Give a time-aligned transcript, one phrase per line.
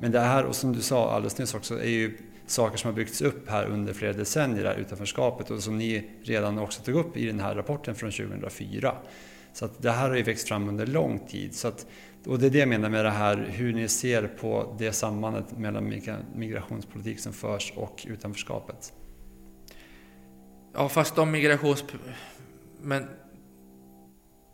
[0.00, 2.96] Men det här, och som du sa alldeles nyss också, är ju saker som har
[2.96, 7.16] byggts upp här under flera decennier, här utanförskapet, och som ni redan också tog upp
[7.16, 8.94] i den här rapporten från 2004.
[9.52, 11.54] Så att det här har ju växt fram under lång tid.
[11.54, 11.86] Så att,
[12.26, 15.58] och det är det jag menar med det här, hur ni ser på det sambandet
[15.58, 15.94] mellan
[16.34, 18.92] migrationspolitik som förs och utanförskapet.
[20.74, 21.84] Ja, fast de migrations...
[22.82, 23.06] Men...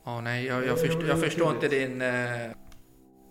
[0.05, 2.03] Ja, nej, jag, jag, förstår, jag förstår inte din...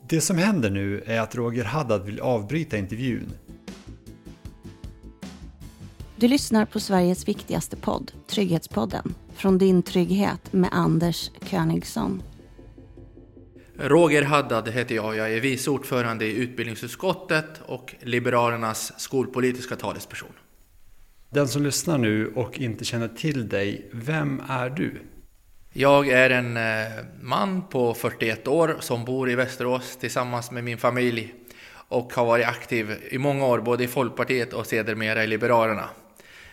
[0.10, 3.32] Det som händer nu är att Roger Haddad vill avbryta intervjun.
[6.16, 12.24] Du lyssnar på Sveriges viktigaste podd, Trygghetspodden, från din trygghet med Anders Königsson.
[13.78, 15.16] Roger Haddad heter jag.
[15.16, 20.32] Jag är vice ordförande i utbildningsutskottet och Liberalernas skolpolitiska talesperson.
[21.30, 25.02] Den som lyssnar nu och inte känner till dig, vem är du?
[25.76, 30.78] Jag är en eh, man på 41 år som bor i Västerås tillsammans med min
[30.78, 31.34] familj
[31.72, 35.90] och har varit aktiv i många år både i Folkpartiet och sedermera i Liberalerna.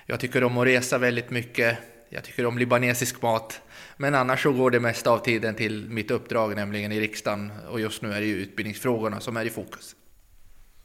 [0.07, 1.79] Jag tycker om att resa väldigt mycket.
[2.09, 3.61] Jag tycker om libanesisk mat.
[3.97, 7.53] Men annars så går det mesta av tiden till mitt uppdrag, nämligen i riksdagen.
[7.69, 9.97] Och just nu är det ju utbildningsfrågorna som är i fokus.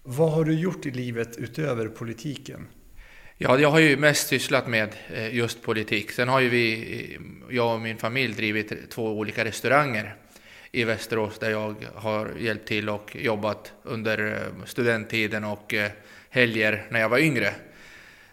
[0.03, 2.67] Vad har du gjort i livet utöver politiken?
[3.37, 6.11] Ja, jag har ju mest sysslat med eh, just politik.
[6.11, 10.15] Sen har ju vi, jag och min familj drivit två olika restauranger
[10.75, 15.91] i Västerås där jag har hjälpt till och jobbat under eh, studenttiden och eh,
[16.29, 17.53] helger när jag var yngre.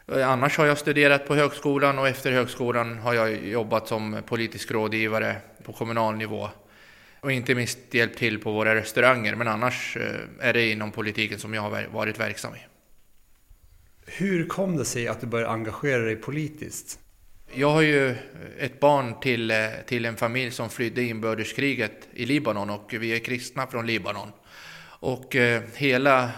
[0.09, 4.71] Eh, annars har jag studerat på högskolan och efter högskolan har jag jobbat som politisk
[4.71, 6.49] rådgivare på kommunal nivå.
[7.21, 9.97] Och inte minst hjälpt till på våra restauranger, men annars
[10.41, 12.59] är det inom politiken som jag har varit verksam i.
[14.07, 17.02] Hur kom det sig att du började engagera dig politiskt?
[17.55, 18.15] Jag har ju
[18.59, 23.19] ett barn till, eh, till en familj som flydde inbördeskriget i Libanon och vi är
[23.19, 24.33] kristna från Libanon.
[24.85, 26.31] Och eh, hela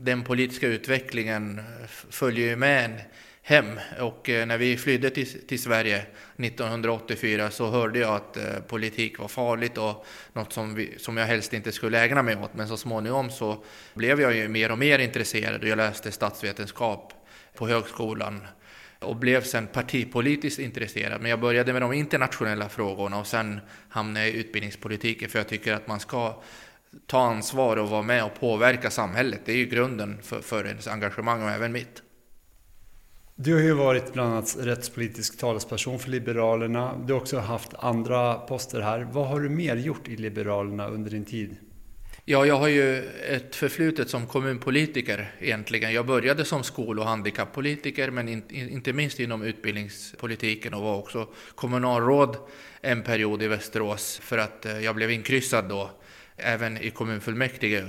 [0.00, 1.64] den politiska utvecklingen eh,
[2.10, 3.00] följer ju med en
[3.42, 3.80] hem.
[4.00, 9.18] Och eh, när vi flydde till, till Sverige 1984 så hörde jag att eh, politik
[9.18, 12.54] var farligt och något som, vi, som jag helst inte skulle ägna mig åt.
[12.54, 13.64] Men så småningom så
[13.94, 17.12] blev jag ju mer och mer intresserad och jag läste statsvetenskap
[17.54, 18.46] på högskolan
[19.00, 21.20] och blev sen partipolitiskt intresserad.
[21.20, 25.48] Men jag började med de internationella frågorna och sen hamnade jag i utbildningspolitiken för jag
[25.48, 26.42] tycker att man ska
[27.06, 29.40] ta ansvar och vara med och påverka samhället.
[29.44, 32.02] Det är ju grunden för, för ens engagemang och även mitt.
[33.34, 36.98] Du har ju varit bland annat rättspolitisk talesperson för Liberalerna.
[37.06, 39.08] Du har också haft andra poster här.
[39.12, 41.56] Vad har du mer gjort i Liberalerna under din tid?
[42.30, 45.92] Ja, jag har ju ett förflutet som kommunpolitiker egentligen.
[45.92, 52.36] Jag började som skol och handikappolitiker, men inte minst inom utbildningspolitiken och var också kommunalråd
[52.80, 55.90] en period i Västerås för att eh, jag blev inkryssad då
[56.36, 57.86] även i kommunfullmäktige eh,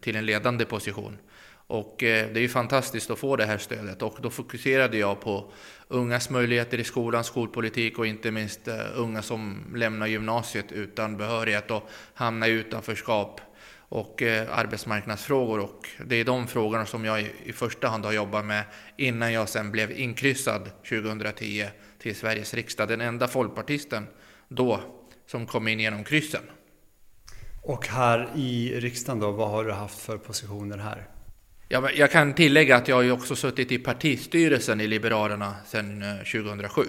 [0.00, 1.18] till en ledande position.
[1.66, 5.20] Och eh, det är ju fantastiskt att få det här stödet och då fokuserade jag
[5.20, 5.52] på
[5.88, 11.70] ungas möjligheter i skolan, skolpolitik och inte minst eh, unga som lämnar gymnasiet utan behörighet
[11.70, 13.40] och hamnar i utanförskap
[13.92, 18.44] och eh, arbetsmarknadsfrågor och det är de frågorna som jag i första hand har jobbat
[18.44, 18.64] med
[18.96, 21.66] innan jag sen blev inkryssad 2010
[21.98, 22.88] till Sveriges riksdag.
[22.88, 24.06] Den enda folkpartisten
[24.48, 24.80] då
[25.26, 26.42] som kom in genom kryssen.
[27.62, 31.08] Och här i riksdagen då, vad har du haft för positioner här?
[31.68, 36.04] Ja, jag kan tillägga att jag har ju också suttit i partistyrelsen i Liberalerna sedan
[36.18, 36.82] 2007.
[36.82, 36.88] Eh,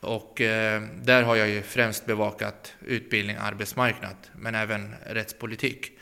[0.00, 5.92] och eh, där har jag ju främst bevakat utbildning, arbetsmarknad, men även rättspolitik.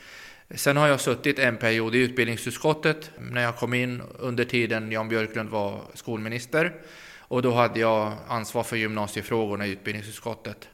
[0.55, 5.09] Sen har jag suttit en period i utbildningsutskottet när jag kom in under tiden Jan
[5.09, 6.73] Björklund var skolminister.
[7.17, 10.69] Och då hade jag ansvar för gymnasiefrågorna i utbildningsutskottet.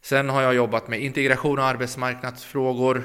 [0.00, 3.02] Sen har jag jobbat med integration och arbetsmarknadsfrågor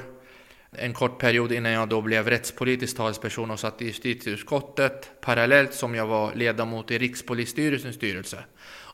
[0.70, 5.94] en kort period innan jag då blev rättspolitisk talesperson och satt i justitieutskottet parallellt som
[5.94, 8.44] jag var ledamot i Rikspolisstyrelsens styrelse.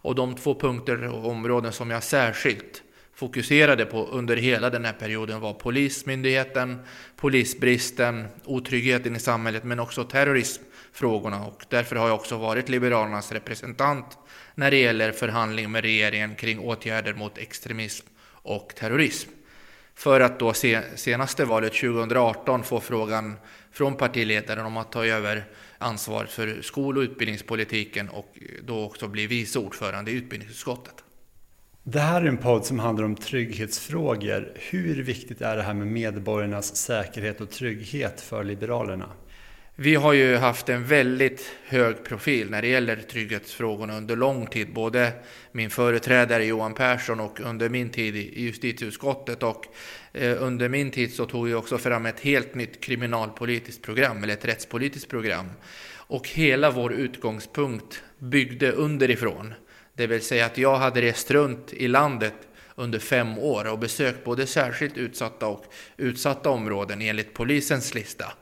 [0.03, 2.83] Och de två punkter och områden som jag särskilt
[3.21, 6.79] fokuserade på under hela den här perioden var Polismyndigheten,
[7.17, 14.19] polisbristen, otryggheten i samhället men också terrorismfrågorna och därför har jag också varit Liberalernas representant
[14.55, 19.31] när det gäller förhandling med regeringen kring åtgärder mot extremism och terrorism.
[19.95, 20.53] För att då
[20.95, 23.37] senaste valet 2018 få frågan
[23.73, 25.45] från partiledaren om att ta över
[25.79, 31.05] ansvaret för skol och utbildningspolitiken och då också bli vice ordförande i utbildningsutskottet.
[31.93, 34.53] Det här är en podd som handlar om trygghetsfrågor.
[34.55, 39.11] Hur viktigt är det här med medborgarnas säkerhet och trygghet för Liberalerna?
[39.77, 44.73] Vi har ju haft en väldigt hög profil när det gäller trygghetsfrågorna under lång tid.
[44.73, 45.13] Både
[45.53, 49.43] min företrädare Johan Persson och under min tid i justitieutskottet.
[49.43, 49.67] Och
[50.13, 54.35] eh, under min tid så tog vi också fram ett helt nytt kriminalpolitiskt program, eller
[54.35, 55.47] ett rättspolitiskt program.
[55.95, 59.55] Och hela vår utgångspunkt byggde underifrån.
[59.95, 62.35] Det vill säga att jag hade rest runt i landet
[62.75, 65.65] under fem år och besökt både särskilt utsatta och
[65.97, 68.33] utsatta områden enligt polisens lista.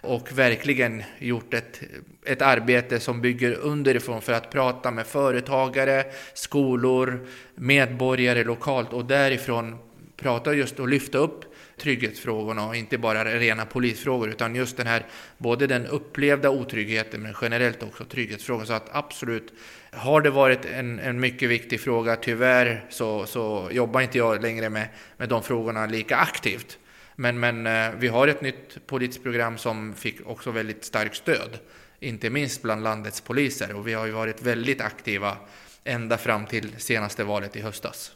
[0.00, 1.80] Och verkligen gjort ett,
[2.24, 6.04] ett arbete som bygger underifrån för att prata med företagare,
[6.34, 9.78] skolor, medborgare lokalt och därifrån
[10.16, 11.44] prata just och lyfta upp
[11.76, 15.06] trygghetsfrågorna och inte bara rena polisfrågor utan just den här
[15.38, 18.66] både den upplevda otryggheten men generellt också trygghetsfrågan.
[18.66, 19.52] Så att absolut
[19.90, 22.16] har det varit en, en mycket viktig fråga.
[22.16, 26.78] Tyvärr så, så jobbar inte jag längre med, med de frågorna lika aktivt.
[27.16, 31.58] Men, men eh, vi har ett nytt politiskt program som fick också väldigt starkt stöd,
[32.00, 33.74] inte minst bland landets poliser.
[33.74, 35.36] Och vi har ju varit väldigt aktiva
[35.84, 38.12] ända fram till senaste valet i höstas.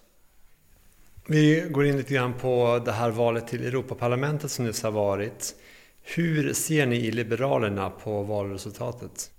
[1.29, 5.55] Vi går in lite grann på det här valet till Europaparlamentet som nyss har varit.
[6.03, 9.31] Hur ser ni i Liberalerna på valresultatet?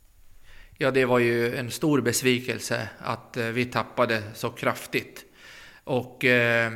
[0.78, 5.26] Ja, det var ju en stor besvikelse att eh, vi tappade så kraftigt.
[5.84, 6.72] Och eh,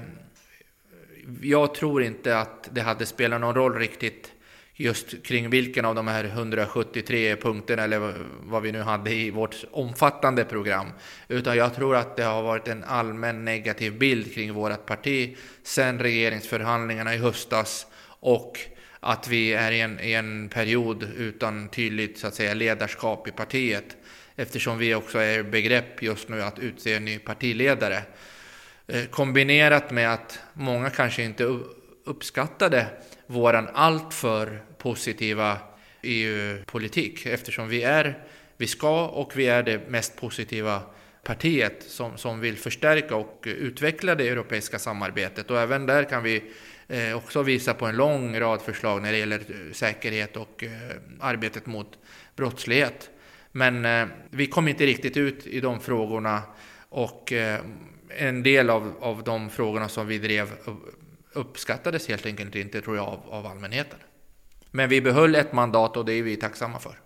[1.42, 4.32] jag tror inte att det hade spelat någon roll riktigt
[4.76, 8.14] just kring vilken av de här 173 punkterna eller
[8.44, 10.88] vad vi nu hade i vårt omfattande program.
[11.28, 16.00] Utan jag tror att det har varit en allmän negativ bild kring vårt parti sedan
[16.00, 17.88] regeringsförhandlingarna i höstas
[18.20, 18.60] och
[19.00, 23.32] att vi är i en, i en period utan tydligt så att säga, ledarskap i
[23.32, 23.98] partiet
[24.36, 28.02] eftersom vi också är i begrepp just nu att utse en ny partiledare.
[28.88, 31.60] Eh, kombinerat med att många kanske inte
[32.06, 32.88] uppskattade
[33.32, 35.58] våran alltför positiva
[36.02, 38.24] EU-politik eftersom vi är,
[38.58, 40.82] vi ska och vi är det mest positiva
[41.24, 46.44] partiet som, som vill förstärka och utveckla det europeiska samarbetet och även där kan vi
[46.88, 50.72] eh, också visa på en lång rad förslag när det gäller eh, säkerhet och eh,
[51.20, 51.98] arbetet mot
[52.36, 53.10] brottslighet.
[53.52, 56.42] Men eh, vi kom inte riktigt ut i de frågorna
[56.90, 57.60] och eh,
[58.18, 60.50] en del av, av de frågorna som vi drev
[61.34, 64.00] uppskattades helt enkelt inte, tror jag, av, av allmänheten.
[64.72, 67.00] Men vi behöll ett mandat och det är vi tacksamma för.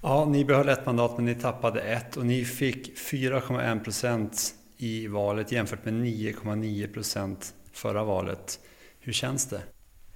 [0.00, 5.06] Ja, ni behöll ett mandat men ni tappade ett och ni fick 4,1 procent i
[5.06, 8.58] valet jämfört med 9,9 procent förra valet.
[9.00, 9.62] Hur känns det?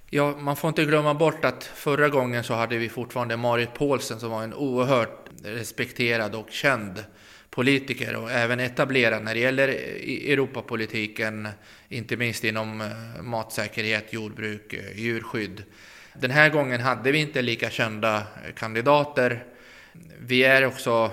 [0.09, 4.19] Ja, man får inte glömma bort att förra gången så hade vi fortfarande Marit Paulsen
[4.19, 7.03] som var en oerhört respekterad och känd
[7.57, 9.67] politiker och även etablerad när det gäller
[10.31, 11.47] Europapolitiken,
[11.89, 15.63] inte minst inom eh, matsäkerhet, jordbruk, eh, djurskydd.
[16.13, 19.43] Den här gången hade vi inte lika kända eh, kandidater.
[20.19, 21.11] Vi är också,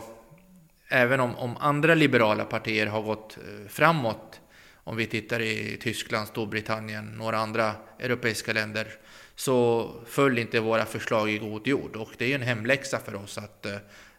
[0.89, 3.39] även om, om andra liberala partier har gått
[3.69, 4.41] framåt,
[4.75, 8.87] om vi tittar i Tyskland, Storbritannien, några andra europeiska länder,
[9.35, 11.97] så föll inte våra förslag i god jord.
[11.97, 13.67] Och det är en hemläxa för oss att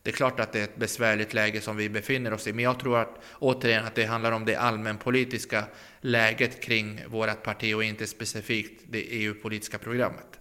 [0.06, 2.64] det är klart att det är ett besvärligt läge som vi befinner oss i, men
[2.64, 5.66] jag tror att återigen att det handlar om det allmänpolitiska
[6.02, 10.40] läget kring vårt parti och inte specifikt det EU-politiska programmet.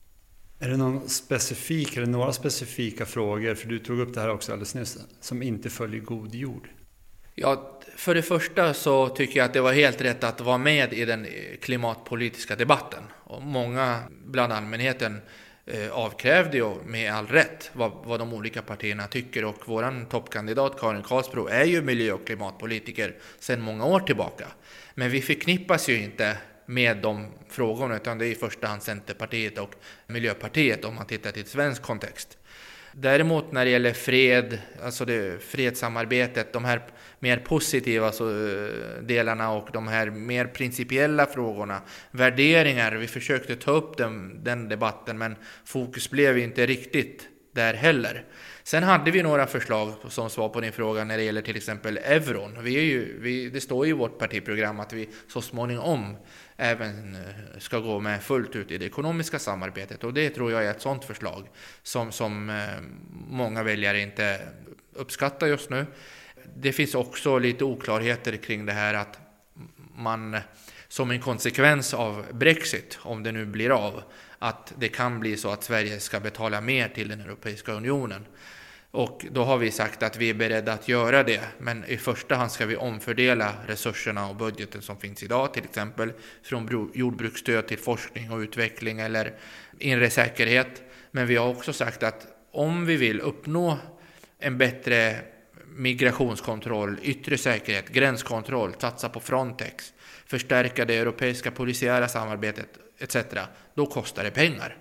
[0.58, 4.52] Är det någon specifik eller några specifika frågor, för du tog upp det här också
[4.52, 6.69] alldeles nyss, som inte följer god jord?
[7.34, 10.93] Ja, för det första så tycker jag att det var helt rätt att vara med
[10.93, 11.26] i den
[11.60, 13.02] klimatpolitiska debatten.
[13.12, 15.20] Och många bland allmänheten
[15.66, 20.81] Eh, avkrävde ju med all rätt vad, vad de olika partierna tycker och våran toppkandidat
[20.81, 24.46] Karin Karlsbro är ju miljö och klimatpolitiker sedan många år tillbaka.
[24.94, 26.36] Men vi förknippas ju inte
[26.67, 29.74] med de frågorna utan det är i första hand Centerpartiet och
[30.06, 32.38] Miljöpartiet om man tittar till svensk kontext.
[32.96, 36.82] Däremot när det gäller fred, alltså det fredssamarbetet, de här
[37.19, 43.70] mer positiva alltså, eh, delarna och de här mer principiella frågorna, värderingar, vi försökte ta
[43.70, 48.24] upp den, den debatten men fokus blev inte riktigt där heller.
[48.63, 51.98] Sen hade vi några förslag som svar på din fråga när det gäller till exempel
[51.98, 52.58] euron.
[52.63, 56.17] Vi är ju, vi, det står ju i vårt partiprogram att vi så småningom
[56.56, 60.05] även eh, ska gå med fullt ut i det ekonomiska samarbetet.
[60.05, 61.49] Och det tror jag är ett sådant förslag
[61.82, 62.81] som, som eh,
[63.29, 64.41] många väljare inte
[64.93, 65.87] uppskattar just nu.
[66.56, 69.19] Det finns också lite oklarheter kring det här att
[69.94, 70.37] man
[70.89, 74.03] som en konsekvens av Brexit, om det nu blir av,
[74.39, 78.27] att det kan bli så att Sverige ska betala mer till den Europeiska unionen.
[78.94, 82.34] Och då har vi sagt att vi är beredda att göra det, men i första
[82.34, 87.79] hand ska vi omfördela resurserna och budgeten som finns idag, till exempel från jordbruksstöd till
[87.79, 89.34] forskning och utveckling eller
[89.79, 90.82] inre säkerhet.
[91.10, 93.79] Men vi har också sagt att om vi vill uppnå
[94.39, 95.17] en bättre
[95.77, 99.93] migrationskontroll, yttre säkerhet, gränskontroll, satsa på Frontex,
[100.27, 103.17] förstärka det europeiska polisiära samarbetet etc.
[103.74, 104.77] Då kostar det pengar.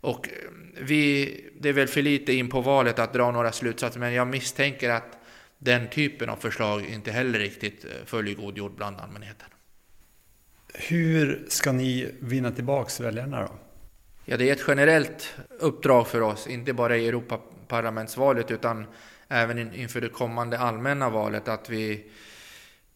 [0.00, 0.34] Och eh,
[0.80, 4.28] vi, det är väl för lite in på valet att dra några slutsatser, men jag
[4.28, 5.18] misstänker att
[5.58, 9.48] den typen av förslag inte heller riktigt eh, följer god jord bland allmänheten.
[10.74, 13.52] Hur ska ni vinna tillbaks väljarna då?
[14.24, 18.86] Ja, det är ett generellt uppdrag för oss, inte bara i Europaparlamentsvalet utan
[19.28, 22.10] även inför det kommande allmänna valet att vi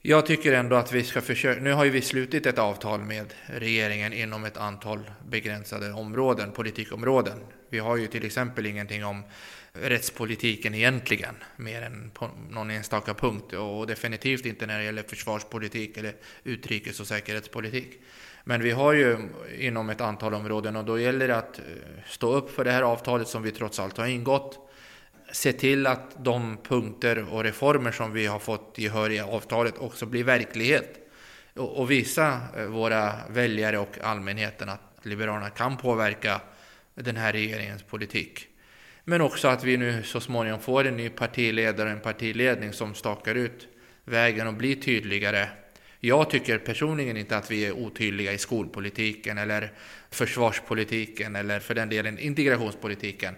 [0.06, 3.34] jag tycker ändå att vi ska försöka, nu har ju vi slutit ett avtal med
[3.46, 7.38] regeringen inom ett antal begränsade områden, politikområden.
[7.70, 9.23] Vi har ju till exempel ingenting om
[9.73, 15.96] rättspolitiken egentligen, mer än på någon enstaka punkt och definitivt inte när det gäller försvarspolitik
[15.96, 18.00] eller utrikes och säkerhetspolitik.
[18.44, 19.18] Men vi har ju
[19.58, 21.64] inom ett antal områden och då gäller det att eh,
[22.06, 24.63] stå upp för det här avtalet som vi trots allt har ingått.
[25.34, 30.06] Se till att de punkter och reformer som vi har fått gehör i avtalet också
[30.06, 31.10] blir verklighet.
[31.54, 36.40] Och visa eh, våra väljare och allmänheten att Liberalerna kan påverka
[36.94, 38.46] den här regeringens politik.
[39.04, 42.94] Men också att vi nu så småningom får en ny partiledare och en partiledning som
[42.94, 43.68] stakar ut
[44.04, 45.48] vägen och blir tydligare.
[46.00, 49.72] Jag tycker personligen inte att vi är otydliga i skolpolitiken eller
[50.10, 53.34] försvarspolitiken eller för den delen integrationspolitiken.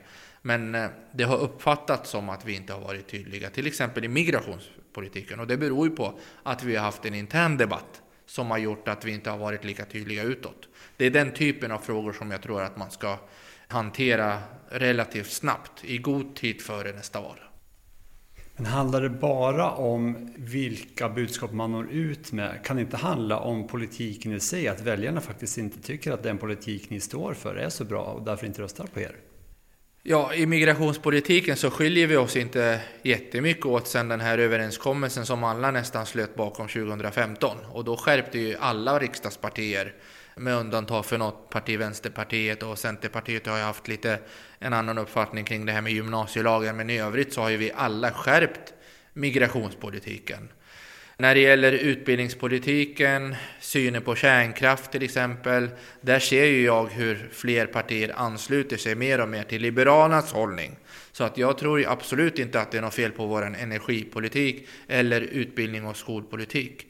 [0.46, 4.08] Men eh, det har uppfattats som att vi inte har varit tydliga, till exempel i
[4.08, 5.40] migrationspolitiken.
[5.40, 8.88] Och det beror ju på att vi har haft en intern debatt som har gjort
[8.88, 10.68] att vi inte har varit lika tydliga utåt.
[10.96, 13.18] Det är den typen av frågor som jag tror att man ska
[13.68, 14.38] hantera
[14.68, 17.40] relativt snabbt, i god tid före nästa val.
[18.56, 22.64] Men handlar det bara om vilka budskap man når ut med?
[22.64, 24.68] Kan det inte handla om politiken i sig?
[24.68, 28.24] Att väljarna faktiskt inte tycker att den politik ni står för är så bra och
[28.24, 29.16] därför inte röstar på er?
[30.08, 35.44] Ja, i migrationspolitiken så skiljer vi oss inte jättemycket åt sedan den här överenskommelsen som
[35.44, 37.56] alla nästan slöt bakom 2015.
[37.72, 39.94] Och då skärpte ju alla riksdagspartier
[40.36, 44.18] med undantag för något parti, Vänsterpartiet och Centerpartiet har ju haft lite
[44.58, 47.72] en annan uppfattning kring det här med gymnasielagen, men i övrigt så har ju vi
[47.72, 48.74] alla skärpt
[49.12, 50.48] migrationspolitiken.
[51.18, 55.68] När det gäller utbildningspolitiken, synen på kärnkraft till exempel,
[56.00, 60.76] där ser ju jag hur fler partier ansluter sig mer och mer till Liberalernas hållning.
[61.12, 65.20] Så att jag tror absolut inte att det är något fel på vår energipolitik eller
[65.20, 66.86] utbildning och skolpolitik.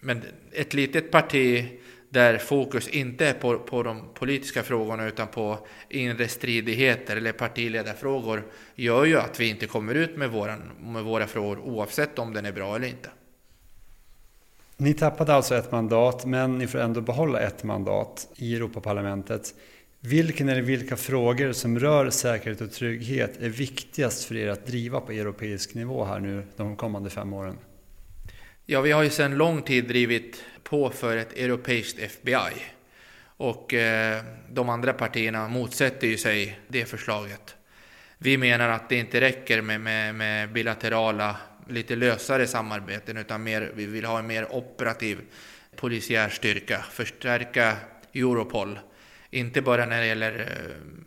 [0.00, 0.22] Men
[0.52, 1.68] ett litet parti
[2.08, 8.44] där fokus inte är på, på de politiska frågorna utan på inre stridigheter eller partiledarfrågor
[8.74, 12.46] gör ju att vi inte kommer ut med, våran, med våra frågor oavsett om den
[12.46, 13.10] är bra eller inte.
[14.78, 19.54] Ni tappade alltså ett mandat, men ni får ändå behålla ett mandat i Europaparlamentet.
[20.00, 25.00] Vilken eller vilka frågor som rör säkerhet och trygghet är viktigast för er att driva
[25.00, 27.58] på europeisk nivå här nu de kommande fem åren?
[28.66, 32.52] Ja, vi har ju sedan lång tid drivit på för ett europeiskt FBI.
[33.36, 37.56] Och eh, de andra partierna motsätter ju sig det förslaget.
[38.18, 41.36] Vi menar att det inte räcker med, med, med bilaterala,
[41.68, 45.18] lite lösare samarbeten, utan mer, vi vill ha en mer operativ
[45.76, 47.76] polisiär styrka, förstärka
[48.14, 48.78] Europol.
[49.30, 50.40] Inte bara när det gäller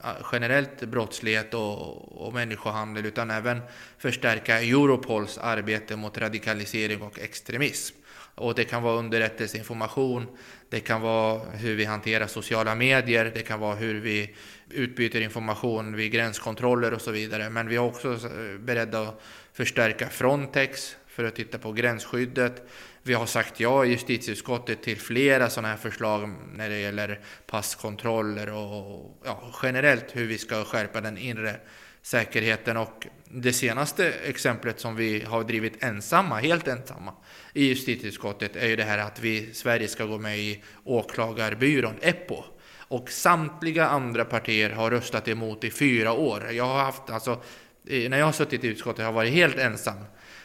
[0.04, 3.62] eh, generellt brottslighet och, och människohandel, utan även
[3.98, 7.96] förstärka Europols arbete mot radikalisering och extremism.
[8.36, 10.28] Och det kan vara underrättelseinformation,
[10.70, 14.36] det kan vara hur vi hanterar sociala medier, det kan vara hur vi
[14.70, 17.50] utbyter information vid gränskontroller och så vidare.
[17.50, 19.22] Men vi är också eh, beredda att
[19.60, 22.70] förstärka Frontex för att titta på gränsskyddet.
[23.04, 28.54] Vi har sagt ja i justitieutskottet till flera sådana här förslag när det gäller passkontroller
[28.54, 31.56] och ja, generellt hur vi ska skärpa den inre
[32.01, 32.78] säkerheten.
[32.78, 37.13] Och det senaste exemplet som vi har drivit ensamma, helt ensamma,
[37.54, 42.44] i justitieutskottet är ju det här att vi, Sverige ska gå med i åklagarbyrån EPPO.
[42.78, 46.51] Och samtliga andra partier har röstat emot i fyra år.
[46.51, 47.42] Jag har haft, alltså,
[47.83, 49.98] när jag har suttit i utskottet har jag varit helt ensam.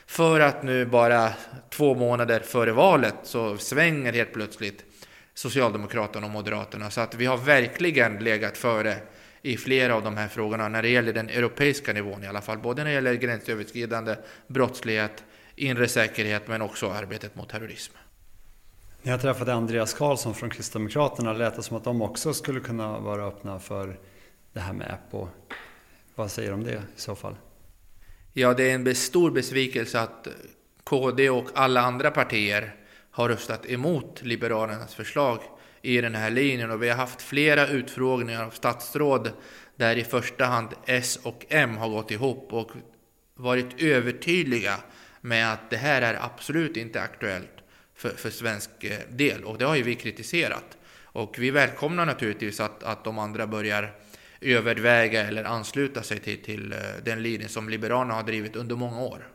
[0.07, 1.33] För att nu bara
[1.71, 4.85] två månader före valet så svänger helt plötsligt
[5.35, 6.91] Socialdemokraterna och Moderaterna.
[6.91, 8.97] Så att vi har verkligen legat före
[9.43, 12.59] i flera av de här frågorna när det gäller den europeiska nivån i alla fall.
[12.59, 15.25] Både när det gäller gränsöverskridande brottslighet,
[15.57, 17.93] inre säkerhet men också arbetet mot terrorism.
[19.03, 22.99] När jag träffade Andreas Karlsson från Kristdemokraterna lät det som att de också skulle kunna
[22.99, 23.99] vara öppna för
[24.53, 25.29] det här med Apple.
[26.15, 27.37] Vad säger du om det i så fall?
[28.33, 30.29] Ja, det är en stor besvikelse att
[30.85, 32.75] KD och alla andra partier
[33.11, 35.39] har röstat emot Liberalernas förslag
[35.83, 39.31] i den här linjen och vi har haft flera utfrågningar av statsråd
[39.77, 42.71] där i första hand S och M har gått ihop och
[43.35, 44.77] varit övertydliga
[45.21, 47.51] med att det här är absolut inte aktuellt
[47.95, 50.77] för, för svensk eh, del och det har ju vi kritiserat.
[51.03, 53.95] Och vi välkomnar naturligtvis att, att de andra börjar
[54.45, 59.01] överväga eller ansluta sig till, till eh, den linje som Liberalerna har drivit under många
[59.01, 59.29] år.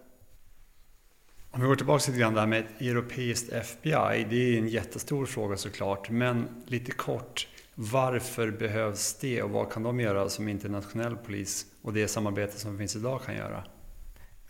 [1.51, 4.25] Om vi går tillbaka lite grann det här med ett europeiskt FBI.
[4.29, 7.47] Det är en jättestor fråga såklart, men lite kort.
[7.75, 12.77] Varför behövs det och vad kan de göra som internationell polis och det samarbete som
[12.77, 13.63] finns idag kan göra?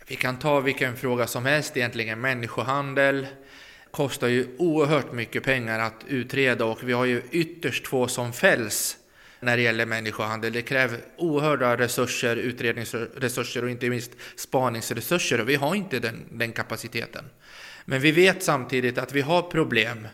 [0.08, 2.20] Vi kan ta vilken fråga som helst egentligen.
[2.20, 3.26] Människohandel
[3.90, 8.96] kostar ju oerhört mycket pengar att utreda och vi har ju ytterst få som fälls
[9.40, 10.52] när det gäller människohandel.
[10.52, 16.52] Det kräver oerhörda resurser, utredningsresurser och inte minst spaningsresurser och vi har inte den, den
[16.52, 17.24] kapaciteten.
[17.84, 20.08] Men vi vet samtidigt att vi har problem.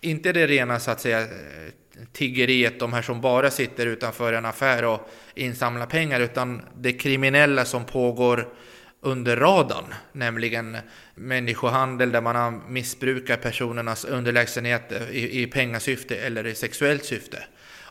[0.00, 1.26] Inte det rena så att säga
[2.12, 7.64] tiggeriet, de här som bara sitter utanför en affär och insamlar pengar, utan det kriminella
[7.64, 8.48] som pågår
[9.00, 10.76] under radarn, nämligen
[11.14, 17.44] människohandel där man missbrukar personernas underlägsenhet i, i pengasyfte eller i sexuellt syfte.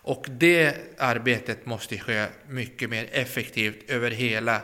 [0.05, 4.61] Och det arbetet måste ske mycket mer effektivt över hela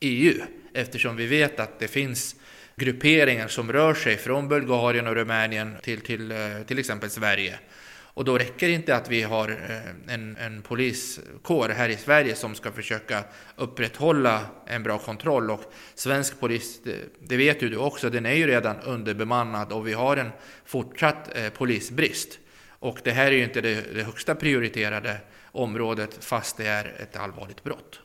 [0.00, 0.34] EU
[0.74, 2.36] eftersom vi vet att det finns
[2.76, 7.58] grupperingar som rör sig från Bulgarien och Rumänien till till, eh, till exempel Sverige.
[7.88, 12.34] Och då räcker det inte att vi har eh, en, en poliskår här i Sverige
[12.34, 13.24] som ska försöka
[13.56, 15.50] upprätthålla en bra kontroll.
[15.50, 16.80] Och svensk polis,
[17.20, 20.30] det vet ju du också, den är ju redan underbemannad och vi har en
[20.64, 22.38] fortsatt eh, polisbrist.
[22.86, 25.20] Och det här är ju inte det, det högsta prioriterade
[25.52, 28.00] området fast det är ett allvarligt brott.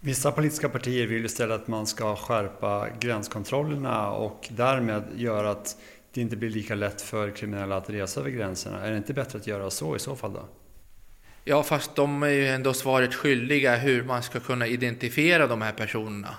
[0.00, 5.76] Vissa politiska partier vill istället att man ska skärpa gränskontrollerna och därmed göra att
[6.12, 8.86] det inte blir lika lätt för kriminella att resa över gränserna.
[8.86, 10.48] Är det inte bättre att göra så i så fall då?
[11.44, 15.72] Ja, fast de är ju ändå svaret skyldiga hur man ska kunna identifiera de här
[15.72, 16.34] personerna.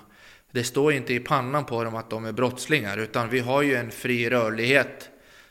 [0.51, 3.75] Det står inte i pannan på dem att de är brottslingar, utan vi har ju
[3.75, 5.09] en fri rörlighet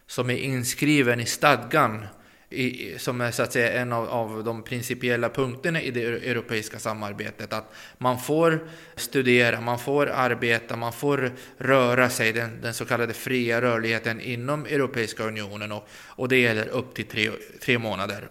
[0.08, 2.06] som är inskriven i stadgan
[2.50, 6.78] i, som är så att säga en av, av, de principiella punkterna i det europeiska
[6.78, 7.52] samarbetet.
[7.52, 13.14] Att man får studera, man får arbeta, man får röra sig, den, den så kallade
[13.14, 17.30] fria rörligheten inom Europeiska unionen och, och det gäller upp till tre,
[17.60, 18.28] tre månader.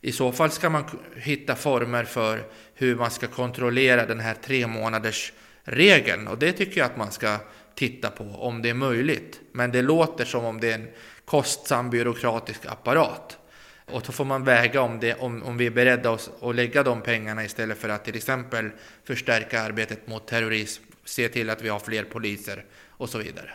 [0.00, 0.84] I så fall ska man
[1.16, 2.42] hitta former för
[2.74, 5.32] hur man ska kontrollera den här tre månaders
[5.64, 7.38] regeln och det tycker jag att man ska
[7.74, 9.40] titta på om det är möjligt.
[9.52, 10.88] Men det låter som om det är en
[11.24, 13.38] kostsam byråkratisk apparat.
[13.86, 16.82] Och så får man väga om, det, om, om vi är beredda att, att lägga
[16.82, 18.70] de pengarna istället för att till exempel
[19.04, 23.50] förstärka arbetet mot terrorism, se till att vi har fler poliser och så vidare.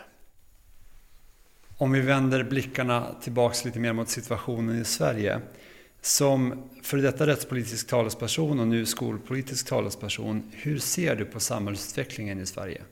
[1.78, 5.40] Om vi vänder blickarna tillbaks lite mer mot situationen i Sverige.
[6.00, 12.46] Som för detta rättspolitisk talesperson och nu skolpolitisk talesperson, hur ser du på samhällsutvecklingen i
[12.46, 12.82] Sverige?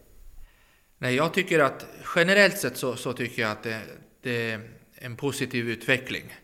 [0.98, 3.80] Nej, jag tycker att generellt sett så, så tycker jag att det,
[4.22, 4.61] det är
[4.94, 6.35] en positiv utveckling.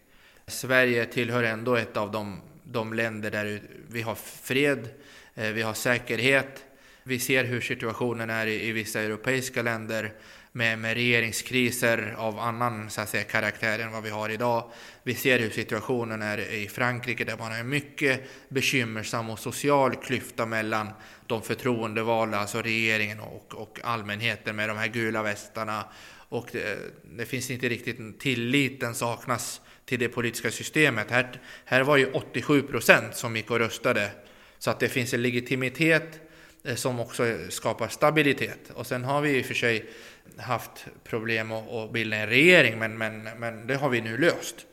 [0.46, 4.88] Sverige tillhör ändå ett av de, de länder där vi har fred,
[5.34, 6.64] eh, vi har säkerhet.
[7.02, 10.12] Vi ser hur situationen är i, i vissa europeiska länder
[10.52, 14.70] med, med regeringskriser av annan så att säga, karaktär än vad vi har idag.
[15.02, 19.96] Vi ser hur situationen är i Frankrike där man har en mycket bekymmersam och social
[19.96, 20.88] klyfta mellan
[21.26, 25.84] de förtroendevalda, alltså regeringen och, och allmänheten med de här gula västarna.
[26.28, 26.78] Och det,
[27.16, 31.10] det finns inte riktigt tilliten saknas till det politiska systemet.
[31.10, 34.10] Här, här var ju 87 procent som gick och röstade.
[34.58, 36.20] Så att det finns en legitimitet
[36.64, 38.70] eh, som också skapar stabilitet.
[38.74, 39.90] Och sen har vi i och för sig
[40.38, 44.66] haft problem att bilda en regering, men, men, men det har vi nu löst.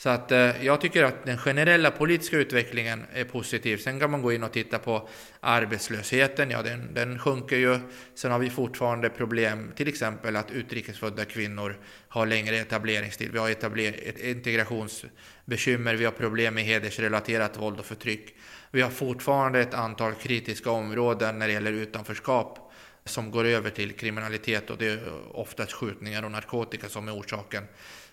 [0.00, 3.76] Så att eh, jag tycker att den generella politiska utvecklingen är positiv.
[3.76, 5.08] Sen kan man gå in och titta på
[5.40, 6.50] arbetslösheten.
[6.50, 7.78] Ja, den, den sjunker ju.
[8.14, 13.32] Sen har vi fortfarande problem, till exempel att utrikesfödda kvinnor har längre etableringstid.
[13.32, 15.94] Vi har etabler integrationsbekymmer.
[15.94, 18.34] Vi har problem med hedersrelaterat våld och förtryck.
[18.70, 22.72] Vi har fortfarande ett antal kritiska områden när det gäller utanförskap
[23.08, 27.64] som går över till kriminalitet och det är oftast skjutningar och narkotika som är orsaken.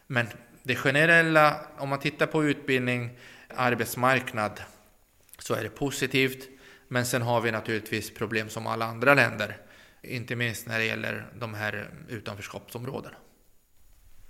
[0.07, 0.27] Men
[0.63, 3.09] det generella, om man tittar på utbildning,
[3.49, 4.61] arbetsmarknad,
[5.39, 6.49] så är det positivt.
[6.87, 9.57] Men sen har vi naturligtvis problem som alla andra länder,
[10.01, 13.15] inte minst när det gäller de här utanförskapsområdena.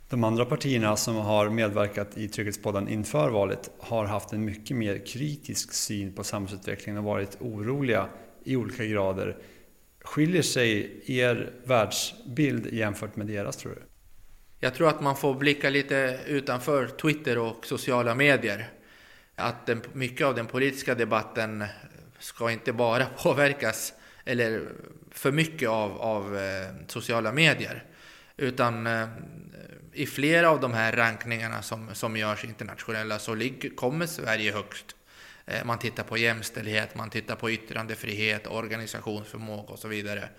[0.10, 5.06] De andra partierna som har medverkat i Trygghetspodden inför valet har haft en mycket mer
[5.06, 8.10] kritisk syn på samhällsutvecklingen och varit oroliga
[8.43, 9.38] i olika grader.
[10.05, 13.81] Skiljer sig er världsbild jämfört med deras tror du?
[14.59, 18.69] Jag tror att man får blicka lite utanför Twitter och sociala medier.
[19.35, 21.65] Att den, mycket av den politiska debatten
[22.19, 23.93] ska inte bara påverkas
[24.25, 24.61] eller
[25.11, 27.83] för mycket av, av eh, sociala medier.
[28.37, 29.07] Utan eh,
[29.93, 34.95] i flera av de här rankningarna som, som görs internationella så ligger, kommer Sverige högst.
[35.47, 40.29] Eh, man tittar på jämställdhet, man tittar på yttrandefrihet, organisationsförmåga och så vidare.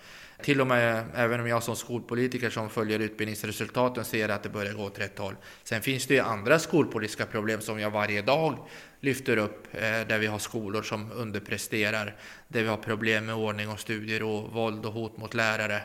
[0.41, 4.73] Till och med, även om jag som skolpolitiker som följer utbildningsresultaten ser att det börjar
[4.73, 5.35] gå åt rätt håll.
[5.63, 8.67] Sen finns det ju andra skolpolitiska problem som jag varje dag
[8.99, 12.15] lyfter upp, eh, där vi har skolor som underpresterar,
[12.47, 15.81] där vi har problem med ordning och studiero, våld och hot mot lärare.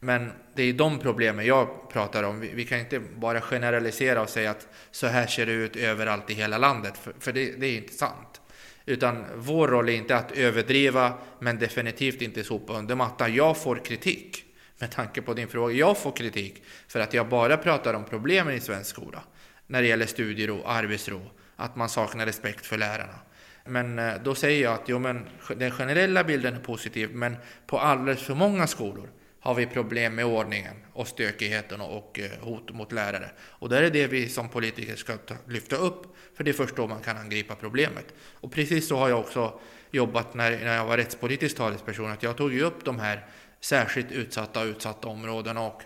[0.00, 2.40] Men det är de problemen jag pratar om.
[2.40, 6.34] Vi, kan inte bara generalisera och säga att så här ser det ut överallt i
[6.34, 8.40] hela landet, för, för det, det, är inte sant.
[8.88, 13.34] Utan vår roll är inte att överdriva, men definitivt inte sopa under mattan.
[13.34, 14.44] Jag får kritik,
[14.78, 15.74] med tanke på din fråga.
[15.74, 19.22] Jag får kritik för att jag bara pratar om problemen i svensk skola.
[19.66, 21.22] När det gäller studiero, arbetsro,
[21.56, 23.18] att man saknar respekt för lärarna.
[23.64, 27.78] Men eh, då säger jag att jo, men den generella bilden är positiv, men på
[27.78, 29.08] alldeles för många skolor
[29.40, 33.30] har vi problem med ordningen och stökigheten och eh, hot mot lärare.
[33.40, 35.12] Och där är det vi som politiker ska
[35.46, 38.14] lyfta upp, för det är först då man kan angripa problemet.
[38.20, 42.36] Och precis så har jag också jobbat när, när jag var rättspolitisk talesperson, att jag
[42.36, 43.26] tog ju upp de här
[43.60, 45.82] särskilt utsatta och utsatta områdena och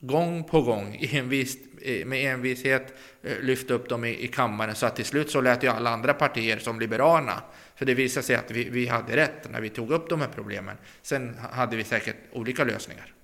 [0.00, 1.58] gång på gång envis,
[2.04, 5.62] med envishet eh, lyfte upp dem i, i kammaren så att till slut så lät
[5.62, 7.42] ju alla andra partier som Liberalerna
[7.80, 10.28] för det visade sig att vi, vi hade rätt när vi tog upp de här
[10.34, 10.76] problemen.
[11.02, 13.14] Sen hade vi säkert olika lösningar.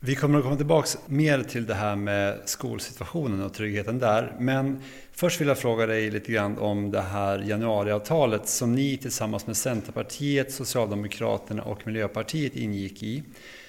[0.00, 4.36] Vi kommer att komma tillbaka mer till det här med skolsituationen och tryggheten där.
[4.38, 4.82] Men
[5.12, 9.56] först vill jag fråga dig lite grann om det här januariavtalet som ni tillsammans med
[9.56, 13.22] Centerpartiet, Socialdemokraterna och Miljöpartiet ingick i.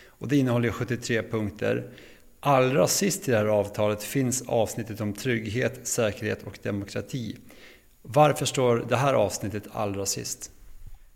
[0.08, 1.90] Och det innehåller 73 punkter.
[2.40, 7.38] Allra sist i det här avtalet finns avsnittet om trygghet, säkerhet och demokrati.
[8.02, 10.52] Varför står det här avsnittet allra sist?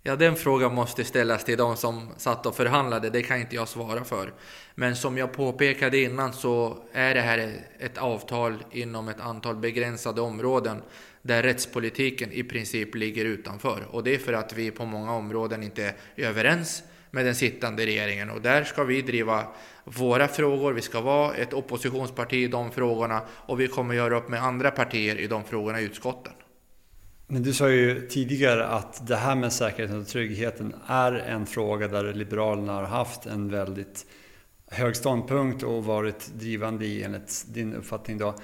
[0.07, 3.09] Ja, den frågan måste ställas till de som satt och förhandlade.
[3.09, 4.33] Det kan inte jag svara för.
[4.75, 10.21] Men som jag påpekade innan så är det här ett avtal inom ett antal begränsade
[10.21, 10.81] områden
[11.21, 13.87] där rättspolitiken i princip ligger utanför.
[13.91, 15.83] Och det är för att vi på många områden inte
[16.15, 18.29] är överens med den sittande regeringen.
[18.29, 19.47] Och där ska vi driva
[19.83, 20.73] våra frågor.
[20.73, 24.71] Vi ska vara ett oppositionsparti i de frågorna och vi kommer göra upp med andra
[24.71, 26.33] partier i de frågorna i utskotten.
[27.27, 31.87] Men du sa ju tidigare att det här med säkerheten och tryggheten är en fråga
[31.87, 34.05] där Liberalerna har haft en väldigt
[34.67, 38.17] hög ståndpunkt och varit drivande i enligt din uppfattning.
[38.17, 38.35] Då.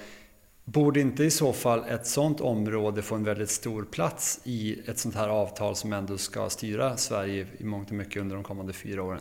[0.64, 4.98] Borde inte i så fall ett sådant område få en väldigt stor plats i ett
[4.98, 8.72] sådant här avtal som ändå ska styra Sverige i mångt och mycket under de kommande
[8.72, 9.20] fyra åren?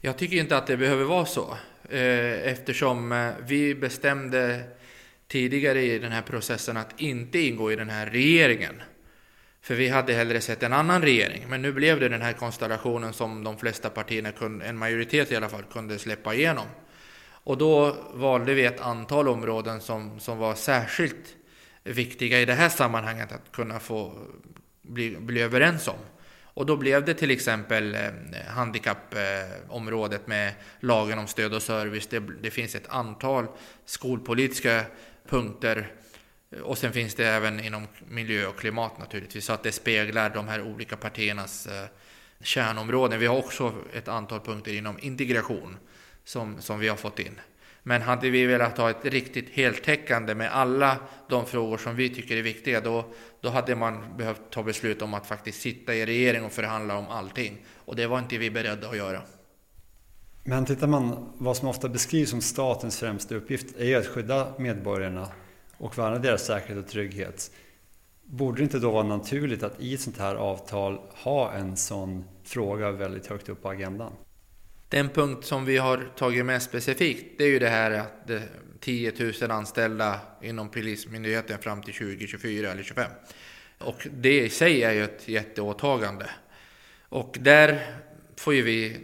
[0.00, 1.56] Jag tycker inte att det behöver vara så.
[1.88, 4.64] Eh, eftersom eh, vi bestämde
[5.28, 8.82] tidigare i den här processen att inte ingå i den här regeringen.
[9.60, 11.44] För vi hade hellre sett en annan regering.
[11.48, 14.32] Men nu blev det den här konstellationen som de flesta partierna,
[14.64, 16.66] en majoritet i alla fall, kunde släppa igenom.
[17.46, 21.36] Och då valde vi ett antal områden som, som var särskilt
[21.84, 24.12] viktiga i det här sammanhanget att kunna få
[24.82, 25.98] bli, bli överens om.
[26.56, 28.00] Och då blev det till exempel eh,
[28.48, 32.06] handikappområdet med lagen om stöd och service.
[32.06, 33.46] Det, det finns ett antal
[33.84, 34.84] skolpolitiska
[35.28, 35.92] punkter.
[36.62, 40.48] Och sen finns det även inom miljö och klimat naturligtvis, så att det speglar de
[40.48, 41.86] här olika partiernas eh,
[42.40, 43.20] kärnområden.
[43.20, 45.76] Vi har också ett antal punkter inom integration
[46.24, 47.40] som, som vi har fått in.
[47.88, 52.36] Men hade vi velat ha ett riktigt heltäckande med alla de frågor som vi tycker
[52.36, 53.04] är viktiga, då,
[53.40, 57.08] då hade man behövt ta beslut om att faktiskt sitta i regering och förhandla om
[57.08, 57.58] allting.
[57.84, 59.22] Och det var inte vi beredda att göra.
[60.44, 64.52] Men tittar man vad som ofta beskrivs som statens främsta uppgift är ju att skydda
[64.58, 65.28] medborgarna
[65.78, 67.50] och värna deras säkerhet och trygghet.
[68.24, 72.24] Borde det inte då vara naturligt att i ett sånt här avtal ha en sån
[72.44, 74.12] fråga väldigt högt upp på agendan?
[74.88, 78.30] Den punkt som vi har tagit med specifikt, det är ju det här att
[78.80, 83.10] 10 000 anställda inom Polismyndigheten fram till 2024 eller 2025.
[83.78, 86.30] Och det i sig är ju ett jätteåtagande.
[87.08, 87.96] Och där
[88.36, 88.96] får ju vi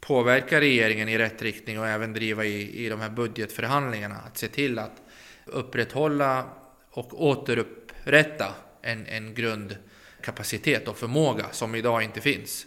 [0.00, 4.16] påverka regeringen i rätt riktning och även driva i, i de här budgetförhandlingarna.
[4.16, 5.02] Att se till att
[5.46, 6.50] upprätthålla
[6.90, 12.66] och återupprätta en, en grundkapacitet och förmåga som idag inte finns.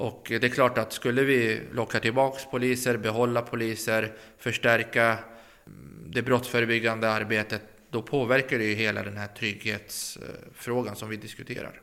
[0.00, 5.18] Och det är klart att skulle vi locka tillbaks poliser, behålla poliser, förstärka
[6.06, 11.80] det brottsförebyggande arbetet, då påverkar det ju hela den här trygghetsfrågan som vi diskuterar.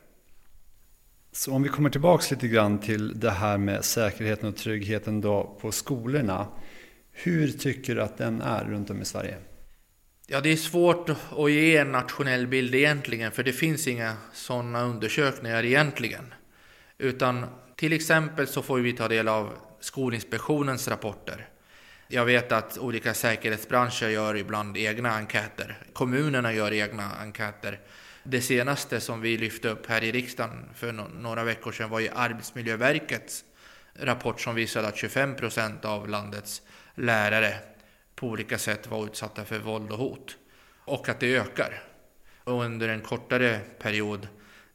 [1.32, 5.58] Så om vi kommer tillbaks lite grann till det här med säkerheten och tryggheten då
[5.60, 6.48] på skolorna.
[7.12, 9.36] Hur tycker du att den är runt om i Sverige?
[10.26, 14.82] Ja, det är svårt att ge en nationell bild egentligen, för det finns inga sådana
[14.82, 16.34] undersökningar egentligen.
[16.98, 17.46] Utan
[17.78, 21.48] till exempel så får vi ta del av Skolinspektionens rapporter.
[22.08, 25.78] Jag vet att olika säkerhetsbranscher gör ibland egna enkäter.
[25.92, 27.80] Kommunerna gör egna enkäter.
[28.22, 32.08] Det senaste som vi lyfte upp här i riksdagen för några veckor sedan var ju
[32.14, 33.44] Arbetsmiljöverkets
[33.94, 36.62] rapport som visade att 25 procent av landets
[36.94, 37.54] lärare
[38.14, 40.36] på olika sätt var utsatta för våld och hot.
[40.84, 41.82] Och att det ökar.
[42.44, 44.28] Och under en kortare period,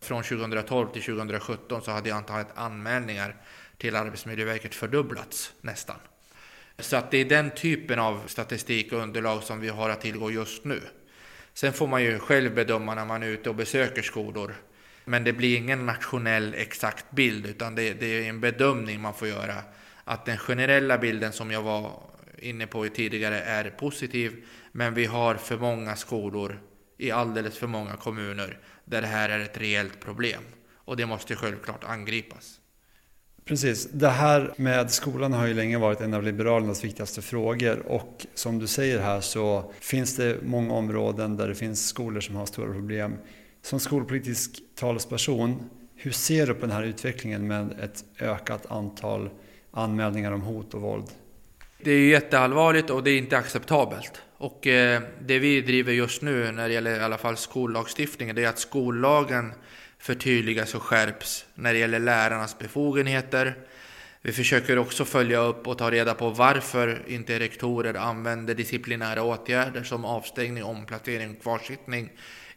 [0.06, 3.36] från 2012 till 2017, så hade antalet anmälningar
[3.78, 5.96] till Arbetsmiljöverket fördubblats nästan.
[6.80, 10.32] Så att det är den typen av statistik och underlag som vi har att tillgå
[10.32, 10.82] just nu.
[11.54, 14.56] Sen får man ju själv bedöma när man är ute och besöker skolor.
[15.06, 19.28] Men det blir ingen nationell exakt bild, utan det, det är en bedömning man får
[19.28, 19.56] göra.
[20.04, 21.92] Att den generella bilden som jag var
[22.38, 26.60] inne på tidigare är positiv, men vi har för många skolor
[26.98, 30.44] i alldeles för många kommuner där det här är ett reellt problem.
[30.76, 32.60] Och det måste självklart angripas.
[33.46, 33.90] Precis.
[33.92, 38.60] Det här med skolan har ju länge varit en av Liberalernas viktigaste frågor och som
[38.60, 42.74] du säger här så finns det många områden där det finns skolor som har stora
[42.74, 43.18] problem.
[43.62, 49.30] Som skolpolitisk talesperson, hur ser du på den här utvecklingen med ett ökat antal
[49.72, 51.08] anmälningar om hot och våld?
[51.84, 54.22] Det är jätteallvarligt och det är inte acceptabelt.
[54.38, 58.44] Och eh, det vi driver just nu när det gäller i alla fall skollagstiftningen, det
[58.44, 59.54] är att skollagen
[60.00, 63.56] förtydligas och skärps när det gäller lärarnas befogenheter.
[64.22, 69.84] Vi försöker också följa upp och ta reda på varför inte rektorer använder disciplinära åtgärder
[69.84, 72.10] som avstängning, omplacering och kvarsittning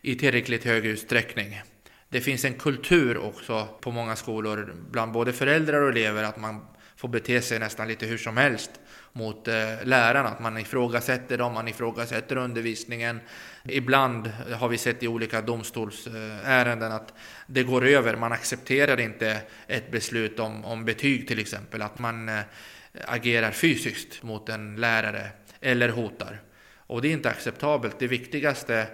[0.03, 1.61] i tillräckligt hög utsträckning.
[2.09, 6.67] Det finns en kultur också på många skolor bland både föräldrar och elever att man
[6.97, 8.71] får bete sig nästan lite hur som helst
[9.16, 10.29] mot eh, lärarna.
[10.29, 13.20] Att man ifrågasätter dem, man ifrågasätter undervisningen.
[13.64, 17.12] Ibland har vi sett i olika domstolsärenden att
[17.46, 18.16] det går över.
[18.16, 21.83] Man accepterar inte ett beslut om, om betyg till exempel.
[21.83, 22.40] Att man eh,
[23.05, 25.29] agerar fysiskt mot en lärare
[25.61, 26.40] eller hotar.
[26.76, 27.98] Och det är inte acceptabelt.
[27.98, 28.87] Det viktigaste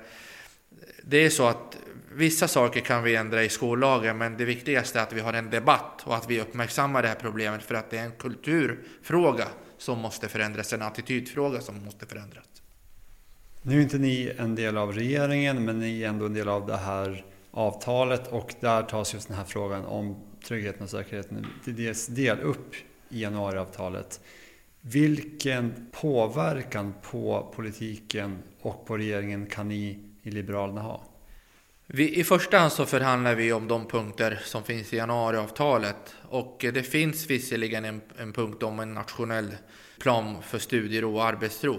[1.04, 1.78] det är så att
[2.14, 5.50] vissa saker kan vi ändra i skollagen, men det viktigaste är att vi har en
[5.50, 9.48] debatt och att vi uppmärksammar det här problemet för att det är en kulturfråga
[9.83, 12.45] som måste förändras, en attitydfråga som måste förändras.
[13.62, 16.66] Nu är inte ni en del av regeringen, men ni är ändå en del av
[16.66, 21.77] det här avtalet och där tas just den här frågan om tryggheten och säkerheten till
[21.77, 22.75] dels del upp
[23.09, 24.21] i januariavtalet.
[24.81, 31.12] Vilken påverkan på politiken och på regeringen kan ni i Liberalerna ha?
[31.94, 36.57] Vi, I första hand så förhandlar vi om de punkter som finns i januariavtalet och
[36.74, 39.57] det finns visserligen en, en punkt om en nationell
[39.98, 41.78] plan för studiero och arbetsro.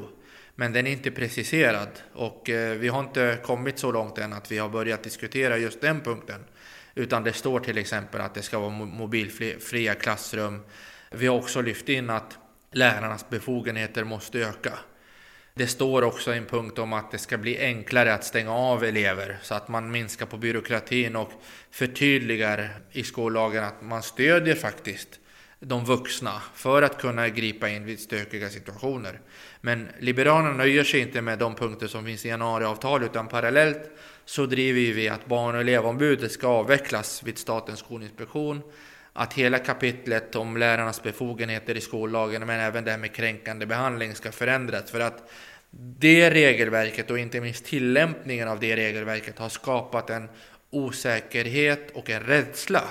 [0.55, 4.51] Men den är inte preciserad och eh, vi har inte kommit så långt än att
[4.51, 6.45] vi har börjat diskutera just den punkten.
[6.95, 10.61] Utan det står till exempel att det ska vara mobilfria klassrum.
[11.11, 12.37] Vi har också lyft in att
[12.71, 14.73] lärarnas befogenheter måste öka.
[15.55, 19.39] Det står också en punkt om att det ska bli enklare att stänga av elever
[19.41, 21.31] så att man minskar på byråkratin och
[21.71, 25.19] förtydligar i skollagen att man stödjer faktiskt
[25.59, 29.21] de vuxna för att kunna gripa in vid stökiga situationer.
[29.61, 33.89] Men Liberalerna nöjer sig inte med de punkter som finns i januariavtalet utan parallellt
[34.25, 38.61] så driver vi att barn och elevombudet ska avvecklas vid Statens skolinspektion.
[39.13, 44.15] Att hela kapitlet om lärarnas befogenheter i skollagen men även det här med kränkande behandling
[44.15, 44.91] ska förändras.
[44.91, 45.29] För att
[45.99, 50.29] det regelverket och inte minst tillämpningen av det regelverket har skapat en
[50.69, 52.83] osäkerhet och en rädsla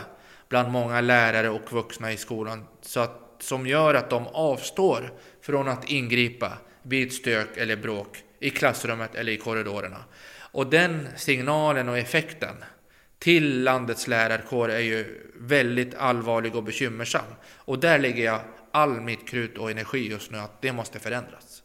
[0.49, 5.69] bland många lärare och vuxna i skolan så att, som gör att de avstår från
[5.69, 10.05] att ingripa vid stök eller bråk i klassrummet eller i korridorerna.
[10.39, 12.57] Och den signalen och effekten
[13.23, 17.25] till landets lärarkår är ju väldigt allvarlig och bekymmersam.
[17.57, 21.63] Och där lägger jag all mitt krut och energi just nu att det måste förändras.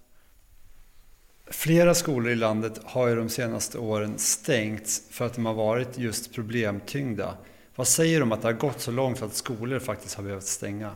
[1.48, 5.98] Flera skolor i landet har ju de senaste åren stängts för att de har varit
[5.98, 7.38] just problemtyngda.
[7.76, 10.48] Vad säger du om att det har gått så långt att skolor faktiskt har behövt
[10.48, 10.96] stänga?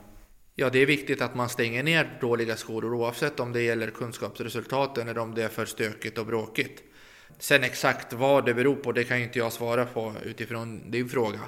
[0.56, 5.08] Ja, det är viktigt att man stänger ner dåliga skolor oavsett om det gäller kunskapsresultaten
[5.08, 6.84] eller om det är för stökigt och bråkigt.
[7.39, 11.39] Sen exakt vad det beror på, det kan inte jag svara på utifrån din fråga.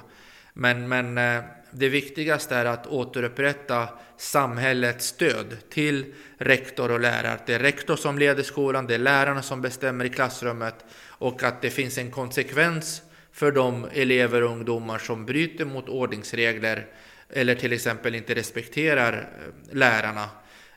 [0.52, 7.38] Men, men eh, det viktigaste är att återupprätta samhällets stöd till rektor och lärare.
[7.46, 11.62] Det är rektor som leder skolan, det är lärarna som bestämmer i klassrummet och att
[11.62, 16.86] det finns en konsekvens för de elever och ungdomar som bryter mot ordningsregler
[17.30, 20.28] eller till exempel inte respekterar eh, lärarna.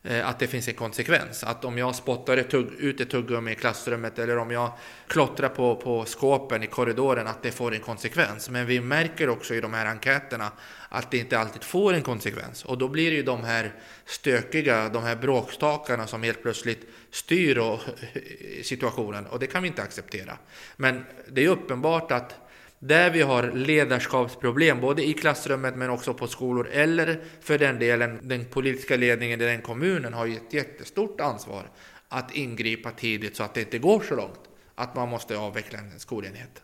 [0.09, 1.43] Eh, att det finns en konsekvens.
[1.43, 4.71] Att om jag spottar ett tugg, ut ett tuggummi i klassrummet eller om jag
[5.07, 8.49] klottrar på, på skåpen i korridoren, att det får en konsekvens.
[8.49, 10.51] Men vi märker också i de här enkäterna
[10.89, 12.65] att det inte alltid får en konsekvens.
[12.65, 13.73] Och då blir det ju de här
[14.05, 17.79] stökiga, de här bråkstakarna som helt plötsligt styr och,
[18.63, 19.25] situationen.
[19.25, 20.37] Och det kan vi inte acceptera.
[20.75, 22.35] Men det är uppenbart att
[22.79, 28.19] där vi har ledarskapsproblem, både i klassrummet men också på skolor, eller för den delen
[28.21, 31.69] den politiska ledningen i den kommunen har ett jättestort ansvar
[32.09, 34.39] att ingripa tidigt så att det inte går så långt
[34.75, 36.63] att man måste avveckla en skolenhet.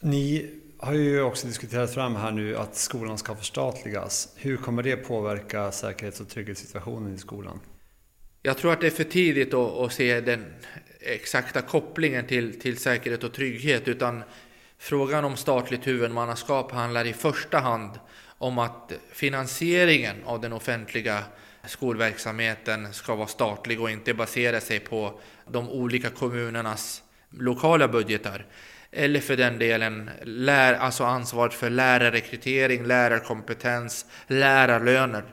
[0.00, 4.32] Ni har ju också diskuterat fram här nu att skolan ska förstatligas.
[4.36, 7.60] Hur kommer det påverka säkerhets och trygghetssituationen i skolan?
[8.42, 10.44] Jag tror att det är för tidigt att, att se den
[11.00, 14.22] exakta kopplingen till, till säkerhet och trygghet, utan
[14.80, 17.90] Frågan om statligt huvudmannaskap handlar i första hand
[18.38, 21.22] om att finansieringen av den offentliga
[21.66, 28.46] skolverksamheten ska vara statlig och inte basera sig på de olika kommunernas lokala budgetar.
[28.90, 35.24] Eller för den delen lär, alltså ansvaret för lärarrekrytering, lärarkompetens, lärarlöner.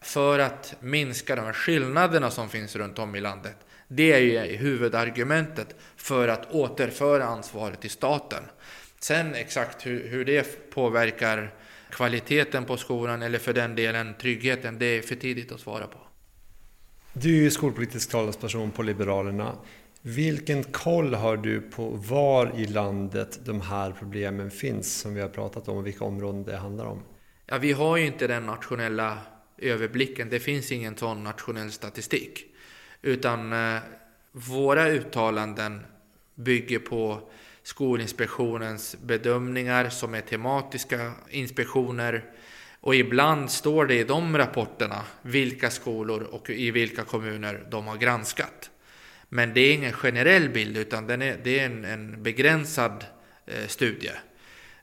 [0.00, 3.56] För att minska de här skillnaderna som finns runt om i landet.
[3.88, 8.42] Det är ju huvudargumentet för att återföra ansvaret till staten.
[9.04, 11.54] Sen exakt hur, hur det påverkar
[11.90, 15.98] kvaliteten på skolan eller för den delen tryggheten, det är för tidigt att svara på.
[17.12, 19.56] Du är skolpolitisk talesperson på Liberalerna.
[20.02, 25.28] Vilken koll har du på var i landet de här problemen finns som vi har
[25.28, 27.02] pratat om och vilka områden det handlar om?
[27.46, 29.18] Ja, vi har ju inte den nationella
[29.58, 30.28] överblicken.
[30.30, 32.44] Det finns ingen sån nationell statistik.
[33.02, 33.80] Utan eh,
[34.32, 35.80] våra uttalanden
[36.34, 37.30] bygger på
[37.64, 42.24] Skolinspektionens bedömningar som är tematiska inspektioner.
[42.80, 47.96] Och ibland står det i de rapporterna vilka skolor och i vilka kommuner de har
[47.96, 48.70] granskat.
[49.28, 53.04] Men det är ingen generell bild utan den är, det är en, en begränsad
[53.46, 54.12] eh, studie.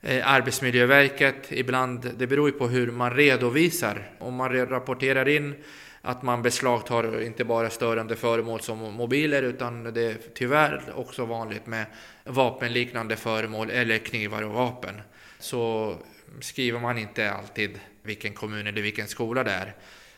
[0.02, 4.12] Eh, Arbetsmiljöverket, ibland, det beror ju på hur man redovisar.
[4.20, 5.56] Om man rapporterar in
[6.02, 11.68] att man beslagtar inte bara störande föremål som mobiler utan det är tyvärr också vanligt
[11.68, 11.86] med
[12.26, 15.02] vapenliknande föremål eller knivar och vapen.
[15.40, 15.96] Så
[16.40, 19.76] skriver man inte alltid vilken kommun eller vilken skola det är.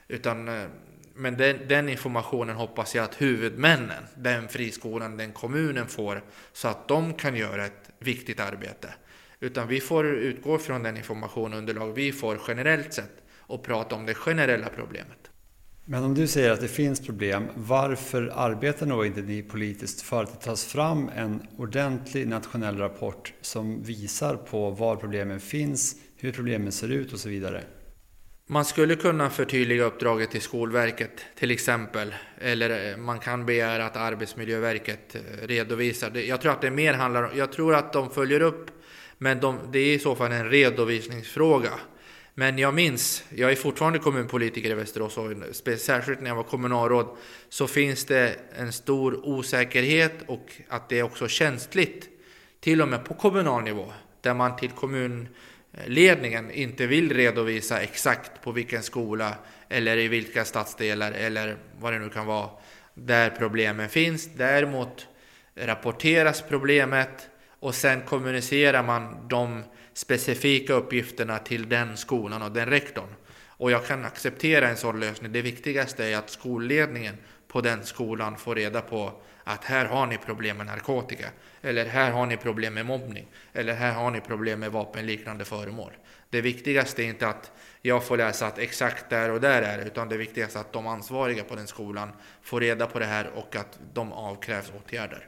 [0.08, 0.68] Utan, eh,
[1.16, 6.88] men den, den informationen hoppas jag att huvudmännen, den friskolan, den kommunen får så att
[6.88, 8.94] de kan göra ett viktigt arbete.
[9.40, 13.96] Utan vi får utgå från den information och underlag vi får generellt sett och prata
[13.96, 15.33] om det generella problemet.
[15.86, 20.24] Men om du säger att det finns problem, varför arbetar då inte ni politiskt för
[20.24, 26.32] att det tas fram en ordentlig nationell rapport som visar på var problemen finns, hur
[26.32, 27.64] problemen ser ut och så vidare?
[28.48, 32.16] Man skulle kunna förtydliga uppdraget till Skolverket till exempel.
[32.42, 36.18] Eller eh, man kan begära att Arbetsmiljöverket eh, redovisar.
[36.18, 38.72] Jag tror att det mer handlar om, jag tror att de följer upp,
[39.18, 41.72] men de, det är i så fall en redovisningsfråga.
[42.36, 45.32] Men jag minns, jag är fortfarande kommunpolitiker i Västerås och
[45.78, 47.18] särskilt när jag var kommunalråd
[47.50, 52.10] så finns det en stor osäkerhet och att det är också känsligt
[52.60, 58.52] till och med på kommunal nivå där man till kommunledningen inte vill redovisa exakt på
[58.52, 59.36] vilken skola
[59.70, 62.50] eller i vilka stadsdelar eller vad det nu kan vara
[62.94, 64.30] där problemen finns.
[64.36, 65.08] Däremot
[65.56, 73.16] rapporteras problemet och sen kommunicerar man de specifika uppgifterna till den skolan och den rektorn.
[73.48, 75.32] Och jag kan acceptera en sån lösning.
[75.32, 80.18] Det viktigaste är att skolledningen på den skolan får reda på att här har ni
[80.18, 81.30] problem med narkotika,
[81.62, 85.92] eller här har ni problem med mobbning, eller här har ni problem med vapenliknande föremål.
[86.30, 87.52] Det viktigaste är inte att
[87.82, 90.74] jag får läsa att exakt där och där är det, utan det viktigaste är att
[90.74, 92.10] de ansvariga på den skolan
[92.42, 95.28] får reda på det här och att de avkrävs åtgärder.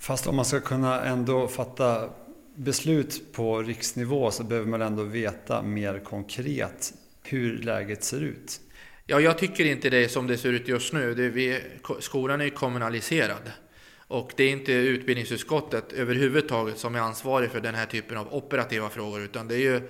[0.00, 2.10] Fast om man ska kunna ändå fatta
[2.56, 6.92] beslut på riksnivå så behöver man ändå veta mer konkret
[7.22, 8.60] hur läget ser ut.
[9.06, 11.14] Ja, jag tycker inte det är som det ser ut just nu.
[11.14, 11.60] Det vi,
[12.00, 13.50] skolan är kommunaliserad.
[14.08, 18.88] Och det är inte utbildningsutskottet överhuvudtaget som är ansvarig för den här typen av operativa
[18.88, 19.80] frågor, utan det är ju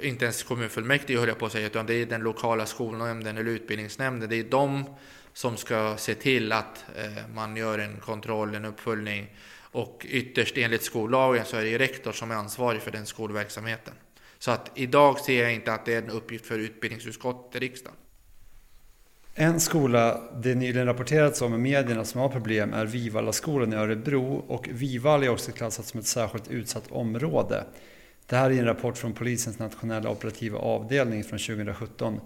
[0.00, 3.50] inte ens kommunfullmäktige höll jag på att säga, utan det är den lokala skolnämnden eller
[3.50, 4.30] utbildningsnämnden.
[4.30, 4.84] Det är de
[5.32, 9.26] som ska se till att eh, man gör en kontroll, en uppföljning
[9.72, 13.94] och ytterst enligt skollagen så är det rektor som är ansvarig för den skolverksamheten.
[14.38, 17.96] Så att idag ser jag inte att det är en uppgift för utbildningsutskottet i riksdagen.
[19.34, 24.44] En skola det nyligen rapporterats om i medierna som har problem är Vivalla-skolan i Örebro
[24.48, 27.64] och Vivalla är också klassat som ett särskilt utsatt område.
[28.26, 32.20] Det här är en rapport från polisens nationella operativa avdelning från 2017.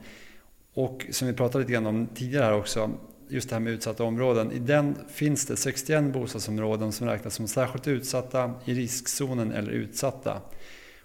[0.74, 2.90] Och som vi pratade lite grann om tidigare här också,
[3.29, 4.53] just det här med utsatta områden.
[4.53, 10.43] I den finns det 61 bostadsområden som räknas som särskilt utsatta, i riskzonen eller utsatta.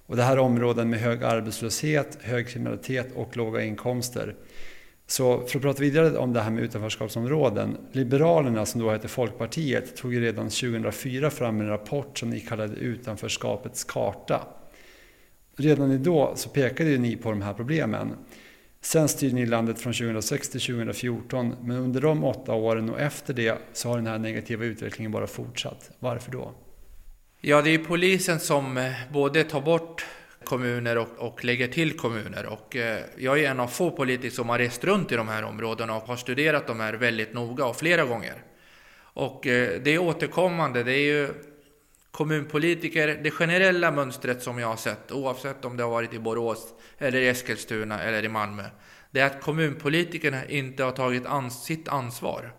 [0.05, 4.35] Och det här är områden med hög arbetslöshet, hög kriminalitet och låga inkomster.
[5.07, 7.77] Så för att prata vidare om det här med utanförskapsområden.
[7.91, 12.75] Liberalerna, som då heter Folkpartiet, tog ju redan 2004 fram en rapport som ni kallade
[12.75, 14.47] Utanförskapets karta.
[15.57, 18.13] Redan då så pekade ni på de här problemen.
[18.81, 23.33] Sen styrde ni landet från 2006 till 2014, men under de åtta åren och efter
[23.33, 25.91] det så har den här negativa utvecklingen bara fortsatt.
[25.99, 26.53] Varför då?
[27.41, 30.05] Ja, det är polisen som eh, både tar bort
[30.43, 32.45] kommuner och, och lägger till kommuner.
[32.45, 35.43] Och, eh, jag är en av få politiker som har rest runt i de här
[35.43, 38.43] områdena och har studerat de här väldigt noga och flera gånger.
[39.13, 41.29] Och eh, det är återkommande, det är ju
[42.11, 46.73] kommunpolitiker, det generella mönstret som jag har sett, oavsett om det har varit i Borås,
[46.97, 48.63] eller i Eskilstuna eller i Malmö,
[49.11, 52.53] det är att kommunpolitikerna inte har tagit ans sitt ansvar.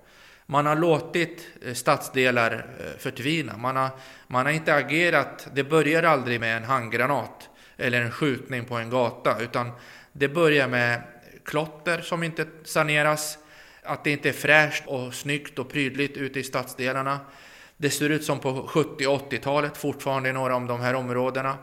[0.47, 3.57] Man har låtit eh, stadsdelar eh, förtvina.
[3.57, 3.91] Man har,
[4.27, 5.49] man har inte agerat.
[5.55, 9.71] Det börjar aldrig med en handgranat eller en skjutning på en gata, utan
[10.13, 11.03] det börjar med
[11.45, 13.39] klotter som inte saneras,
[13.83, 17.21] att det inte är fräscht och snyggt och prydligt ute i stadsdelarna.
[17.83, 21.59] Det ser ut som på 70 och 80-talet fortfarande i några av de här områdena.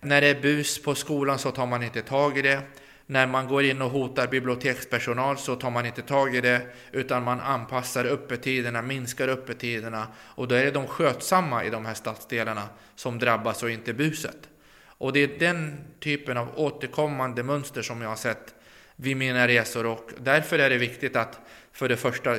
[0.00, 2.62] När det är bus på skolan så tar man inte tag i det.
[3.06, 6.60] När man går in och hotar bibliotekspersonal så tar man inte tag i det
[6.92, 11.94] utan man anpassar öppettiderna, minskar öppettiderna och då är det de skötsamma i de här
[11.94, 14.48] stadsdelarna som drabbas och inte buset.
[14.86, 18.54] Och det är den typen av återkommande mönster som jag har sett
[18.96, 21.40] vid mina resor och därför är det viktigt att
[21.72, 22.36] för det första,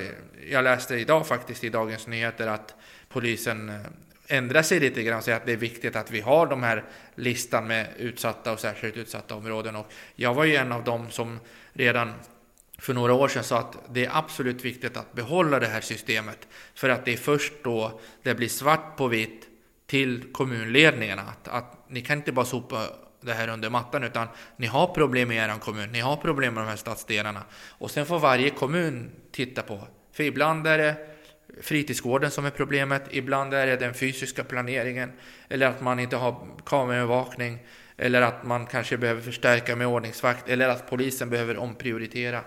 [0.49, 2.75] jag läste idag faktiskt i Dagens Nyheter att
[3.15, 3.75] polisen eh,
[4.27, 6.83] ändrar sig lite grann och säger att det är viktigt att vi har de här
[7.15, 9.75] listan med utsatta och särskilt utsatta områden.
[9.75, 11.39] Och jag var ju en av dem som
[11.73, 12.13] redan
[12.77, 16.47] för några år sedan sa att det är absolut viktigt att behålla det här systemet.
[16.73, 19.47] För att det är först då det blir svart på vitt
[19.87, 21.21] till kommunledningarna.
[21.21, 22.87] Att, att ni kan inte bara sopa
[23.21, 26.63] det här under mattan utan ni har problem i er kommun, ni har problem med
[26.63, 27.43] de här stadsdelarna.
[27.69, 29.87] Och sen får varje kommun titta på.
[30.11, 31.14] För ibland är det
[31.61, 35.11] fritidsgården som är problemet, ibland är det den fysiska planeringen
[35.49, 37.59] eller att man inte har kameraövervakning
[37.97, 42.41] eller att man kanske behöver förstärka med ordningsvakt eller att polisen behöver omprioritera.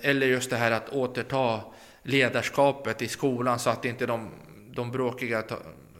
[0.00, 1.60] Eller just det här att återta
[2.02, 4.30] ledarskapet i skolan så att inte de,
[4.70, 5.44] de bråkiga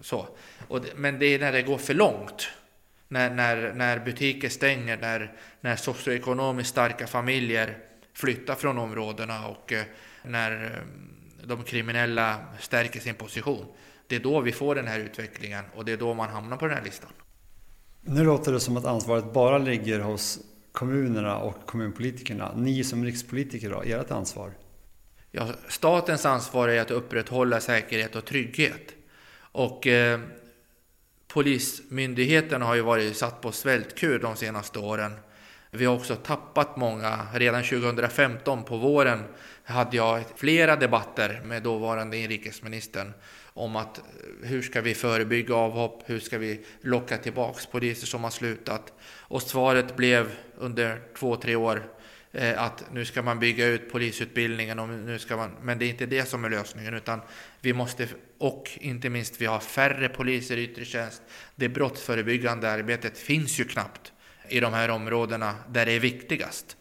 [0.01, 0.29] så.
[0.69, 2.49] Och, men det är när det går för långt.
[3.09, 7.79] När, när, när butiker stänger, när, när socioekonomiskt starka familjer
[8.15, 9.85] flyttar från områdena och eh,
[10.23, 10.71] när eh,
[11.51, 13.67] de kriminella stärker sin position.
[14.07, 16.67] Det är då vi får den här utvecklingen och det är då man hamnar på
[16.67, 17.11] den här listan.
[18.01, 20.39] Nu låter det som att ansvaret bara ligger hos
[20.73, 22.53] kommunerna och kommunpolitikerna.
[22.57, 24.53] Ni som rikspolitiker då, ert ansvar?
[25.31, 28.95] Ja, statens ansvar är att upprätthålla säkerhet och trygghet.
[29.53, 30.21] Och eh,
[31.33, 35.13] Polismyndigheten har ju varit satt på svältkur de senaste åren.
[35.71, 37.27] Vi har också tappat många.
[37.35, 39.25] Redan 2015 på våren
[39.71, 43.13] hade jag flera debatter med dåvarande inrikesministern
[43.45, 44.05] om att eh,
[44.43, 48.93] hur ska vi förebygga avhopp, hur ska vi locka tillbaks poliser som har slutat.
[49.03, 51.83] Och svaret blev under två, tre år
[52.33, 55.91] eh, att nu ska man bygga ut polisutbildningen, och nu ska man, men det är
[55.91, 57.21] inte det som är lösningen utan
[57.61, 58.09] vi måste,
[58.39, 61.23] och inte minst vi har färre poliser i yttre tjänst.
[61.55, 64.13] Det brottsförebyggande arbetet finns ju knappt
[64.49, 66.77] i de här områdena där det är viktigast.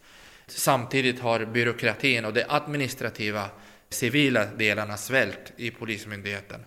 [0.52, 3.50] Samtidigt har byråkratin och de administrativa
[3.90, 6.66] civila delarna svält i Polismyndigheten.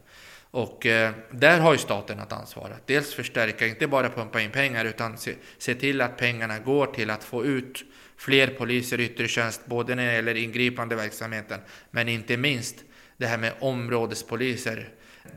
[0.50, 4.50] Och eh, där har ju staten ett ansvar att dels förstärka, inte bara pumpa in
[4.50, 7.84] pengar, utan se, se, till att pengarna går till att få ut
[8.16, 11.60] fler poliser i yttre tjänst, både när det gäller ingripande verksamheten,
[11.90, 12.76] men inte minst
[13.16, 14.88] det här med områdespoliser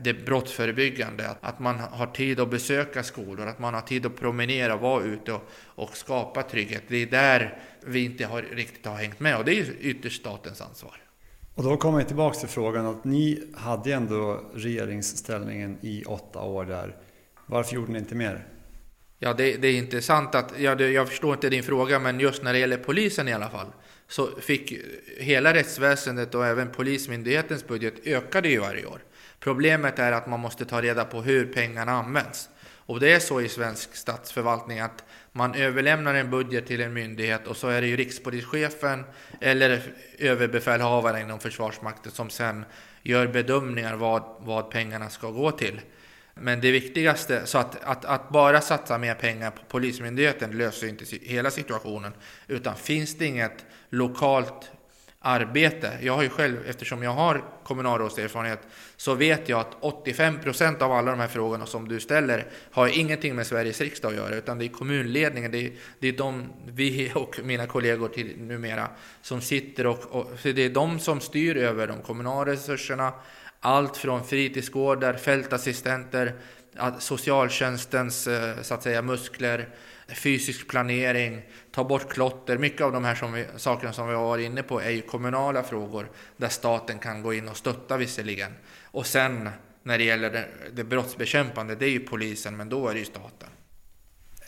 [0.02, 4.76] det brottsförebyggande, att man har tid att besöka skolor, att man har tid att promenera,
[4.76, 6.82] vara ute och, och skapa trygghet.
[6.88, 10.60] Det är där vi inte har, riktigt har hängt med och det är ytterst statens
[10.60, 11.02] ansvar.
[11.54, 16.64] Och då kommer jag tillbaka till frågan att ni hade ändå regeringsställningen i åtta år
[16.64, 16.96] där.
[17.46, 18.46] Varför gjorde ni inte mer?
[19.18, 22.42] Ja, det, det är intressant att, ja, det, jag förstår inte din fråga, men just
[22.42, 23.66] när det gäller polisen i alla fall,
[24.08, 24.72] så fick
[25.18, 29.02] hela rättsväsendet och även Polismyndighetens budget ökade ju varje år.
[29.40, 32.48] Problemet är att man måste ta reda på hur pengarna används.
[32.86, 37.46] Och det är så i svensk statsförvaltning att man överlämnar en budget till en myndighet
[37.46, 39.04] och så är det ju rikspolischefen
[39.40, 39.82] eller
[40.18, 42.64] överbefälhavaren inom Försvarsmakten som sen
[43.02, 45.80] gör bedömningar vad, vad pengarna ska gå till.
[46.34, 51.04] Men det viktigaste, så att, att, att, bara satsa mer pengar på Polismyndigheten löser inte
[51.22, 52.12] hela situationen.
[52.46, 54.70] Utan finns det inget lokalt
[55.26, 55.92] arbete.
[56.00, 58.60] Jag har ju själv, eftersom jag har kommunalrådserfarenhet,
[58.96, 62.98] så vet jag att 85 procent av alla de här frågorna som du ställer har
[62.98, 66.48] ingenting med Sveriges riksdag att göra, utan det är kommunledningen, det är, det är de,
[66.66, 68.88] vi och mina kollegor till numera,
[69.22, 73.12] som sitter och, och det är de som styr över de kommunala resurserna,
[73.60, 76.34] allt från fritidsgårdar, fältassistenter,
[76.98, 79.68] socialtjänstens eh, så att säga muskler,
[80.08, 82.58] fysisk planering, ta bort klotter.
[82.58, 85.02] Mycket av de här som vi, sakerna som vi har varit inne på är ju
[85.02, 88.52] kommunala frågor där staten kan gå in och stötta visserligen.
[88.84, 89.48] Och sen
[89.82, 93.04] när det gäller det, det brottsbekämpande, det är ju polisen, men då är det ju
[93.04, 93.48] staten.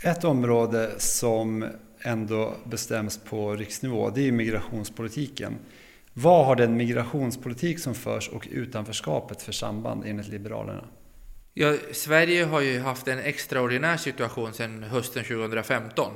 [0.03, 1.67] Ett område som
[2.01, 5.59] ändå bestäms på riksnivå, det är ju migrationspolitiken.
[6.13, 10.85] Vad har den migrationspolitik som förs och utanförskapet för samband enligt Liberalerna?
[11.61, 16.13] Ja, Sverige har ju haft en extraordinär situation sedan hösten 2015.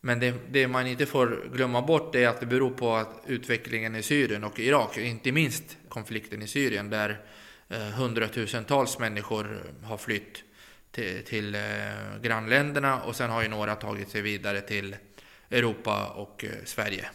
[0.00, 3.96] Men det, det, man inte får glömma bort är att det beror på att utvecklingen
[3.96, 7.20] i Syrien och Irak, inte minst konflikten i Syrien där
[7.68, 10.42] eh, hundratusentals människor har flytt
[10.90, 11.60] till, till eh,
[12.22, 14.96] grannländerna och sen har ju några tagit sig vidare till
[15.50, 17.08] Europa och eh, Sverige.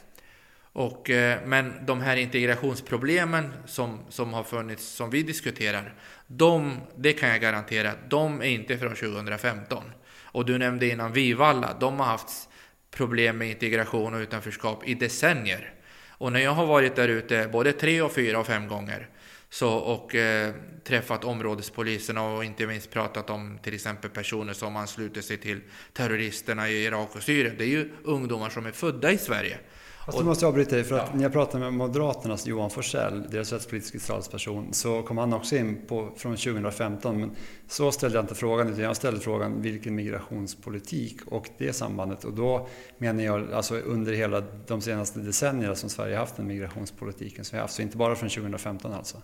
[0.77, 5.93] Och, eh, men de här integrationsproblemen som, som har funnits, som vi diskuterar,
[6.27, 9.83] de, det kan jag garantera, de är inte från 2015.
[10.21, 12.49] Och du nämnde innan Vivalla, de har haft
[12.91, 15.73] problem med integration och utanförskap i decennier.
[16.07, 19.09] Och när jag har varit där ute både tre och fyra och fem gånger
[19.49, 20.53] så, och eh,
[20.83, 25.61] träffat områdespoliserna och inte minst pratat om till exempel personer som ansluter sig till
[25.93, 27.55] terroristerna i Irak och Syrien.
[27.57, 29.59] Det är ju ungdomar som är födda i Sverige
[30.07, 31.15] Fast du måste jag avbryta dig, för att ja.
[31.15, 35.81] när jag pratade med Moderaternas Johan Forsell, deras rättspolitiska talesperson, så kom han också in
[35.87, 37.19] på från 2015.
[37.19, 37.31] Men
[37.67, 42.23] så ställde jag inte frågan, utan jag ställde frågan vilken migrationspolitik och det sambandet.
[42.23, 47.45] Och då menar jag alltså under hela de senaste decennierna som Sverige haft den migrationspolitiken
[47.45, 47.73] som vi haft.
[47.73, 49.17] Så inte bara från 2015 alltså.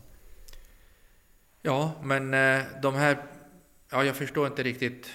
[1.62, 3.18] Ja, men eh, de här...
[3.92, 5.08] Ja, jag förstår inte riktigt.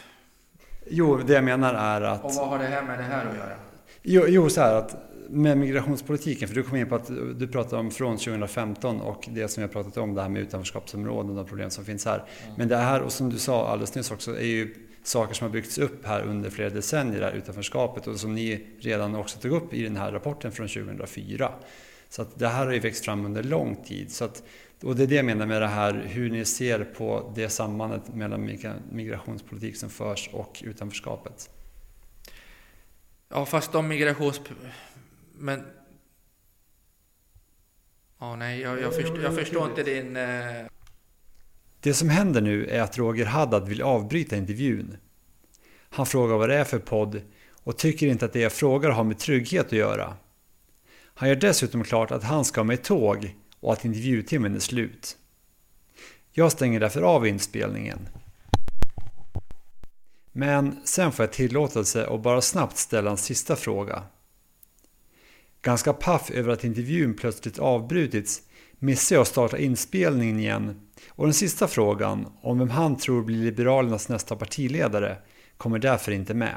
[0.87, 2.25] Jo, det jag menar är att...
[2.25, 3.57] Och vad har det här med det här att göra?
[4.03, 7.81] Jo, jo så här att med migrationspolitiken, för du kom in på att du pratade
[7.81, 11.71] om från 2015 och det som jag pratat om, det här med utanförskapsområden och problem
[11.71, 12.15] som finns här.
[12.17, 12.55] Mm.
[12.57, 15.53] Men det här, och som du sa alldeles nyss också, är ju saker som har
[15.53, 19.75] byggts upp här under flera decennier, här utanförskapet, och som ni redan också tog upp
[19.75, 21.53] i den här rapporten från 2004.
[22.09, 24.13] Så att det här har ju växt fram under lång tid.
[24.13, 24.43] Så att,
[24.83, 28.15] och det är det jag menar med det här, hur ni ser på det sambandet
[28.15, 28.51] mellan
[28.91, 31.51] migrationspolitik som förs och utanförskapet.
[33.29, 34.41] Ja, fast de migrations
[35.39, 35.63] men...
[38.19, 40.17] Ja, nej, jag, jag, förstår, jag förstår inte din...
[40.17, 40.67] Eh...
[41.81, 44.97] Det som händer nu är att Roger Haddad vill avbryta intervjun.
[45.91, 47.21] Han frågar vad det är för podd
[47.63, 50.17] och tycker inte att det jag frågar har med trygghet att göra.
[51.15, 55.17] Han gör dessutom klart att han ska med tåg och att intervjutimmen är slut.
[56.33, 58.09] Jag stänger därför av inspelningen.
[60.33, 64.03] Men sen får jag tillåtelse att bara snabbt ställa en sista fråga.
[65.63, 68.43] Ganska paff över att intervjun plötsligt avbrutits
[68.79, 73.45] missar jag att starta inspelningen igen och den sista frågan, om vem han tror blir
[73.45, 75.17] Liberalernas nästa partiledare,
[75.57, 76.57] kommer därför inte med.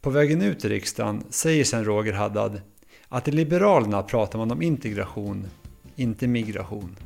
[0.00, 2.60] På vägen ut i riksdagen säger sen Roger Haddad
[3.08, 5.46] att i Liberalerna pratar man om integration,
[5.96, 6.96] inte migration.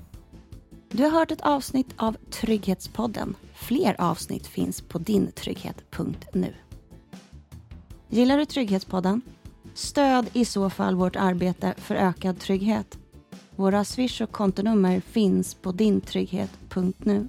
[0.90, 3.36] Du har hört ett avsnitt av Trygghetspodden.
[3.54, 6.54] Fler avsnitt finns på dintrygghet.nu.
[8.08, 9.22] Gillar du Trygghetspodden?
[9.78, 12.98] Stöd i så fall vårt arbete för ökad trygghet.
[13.56, 17.28] Våra swish och kontonummer finns på dintrygghet.nu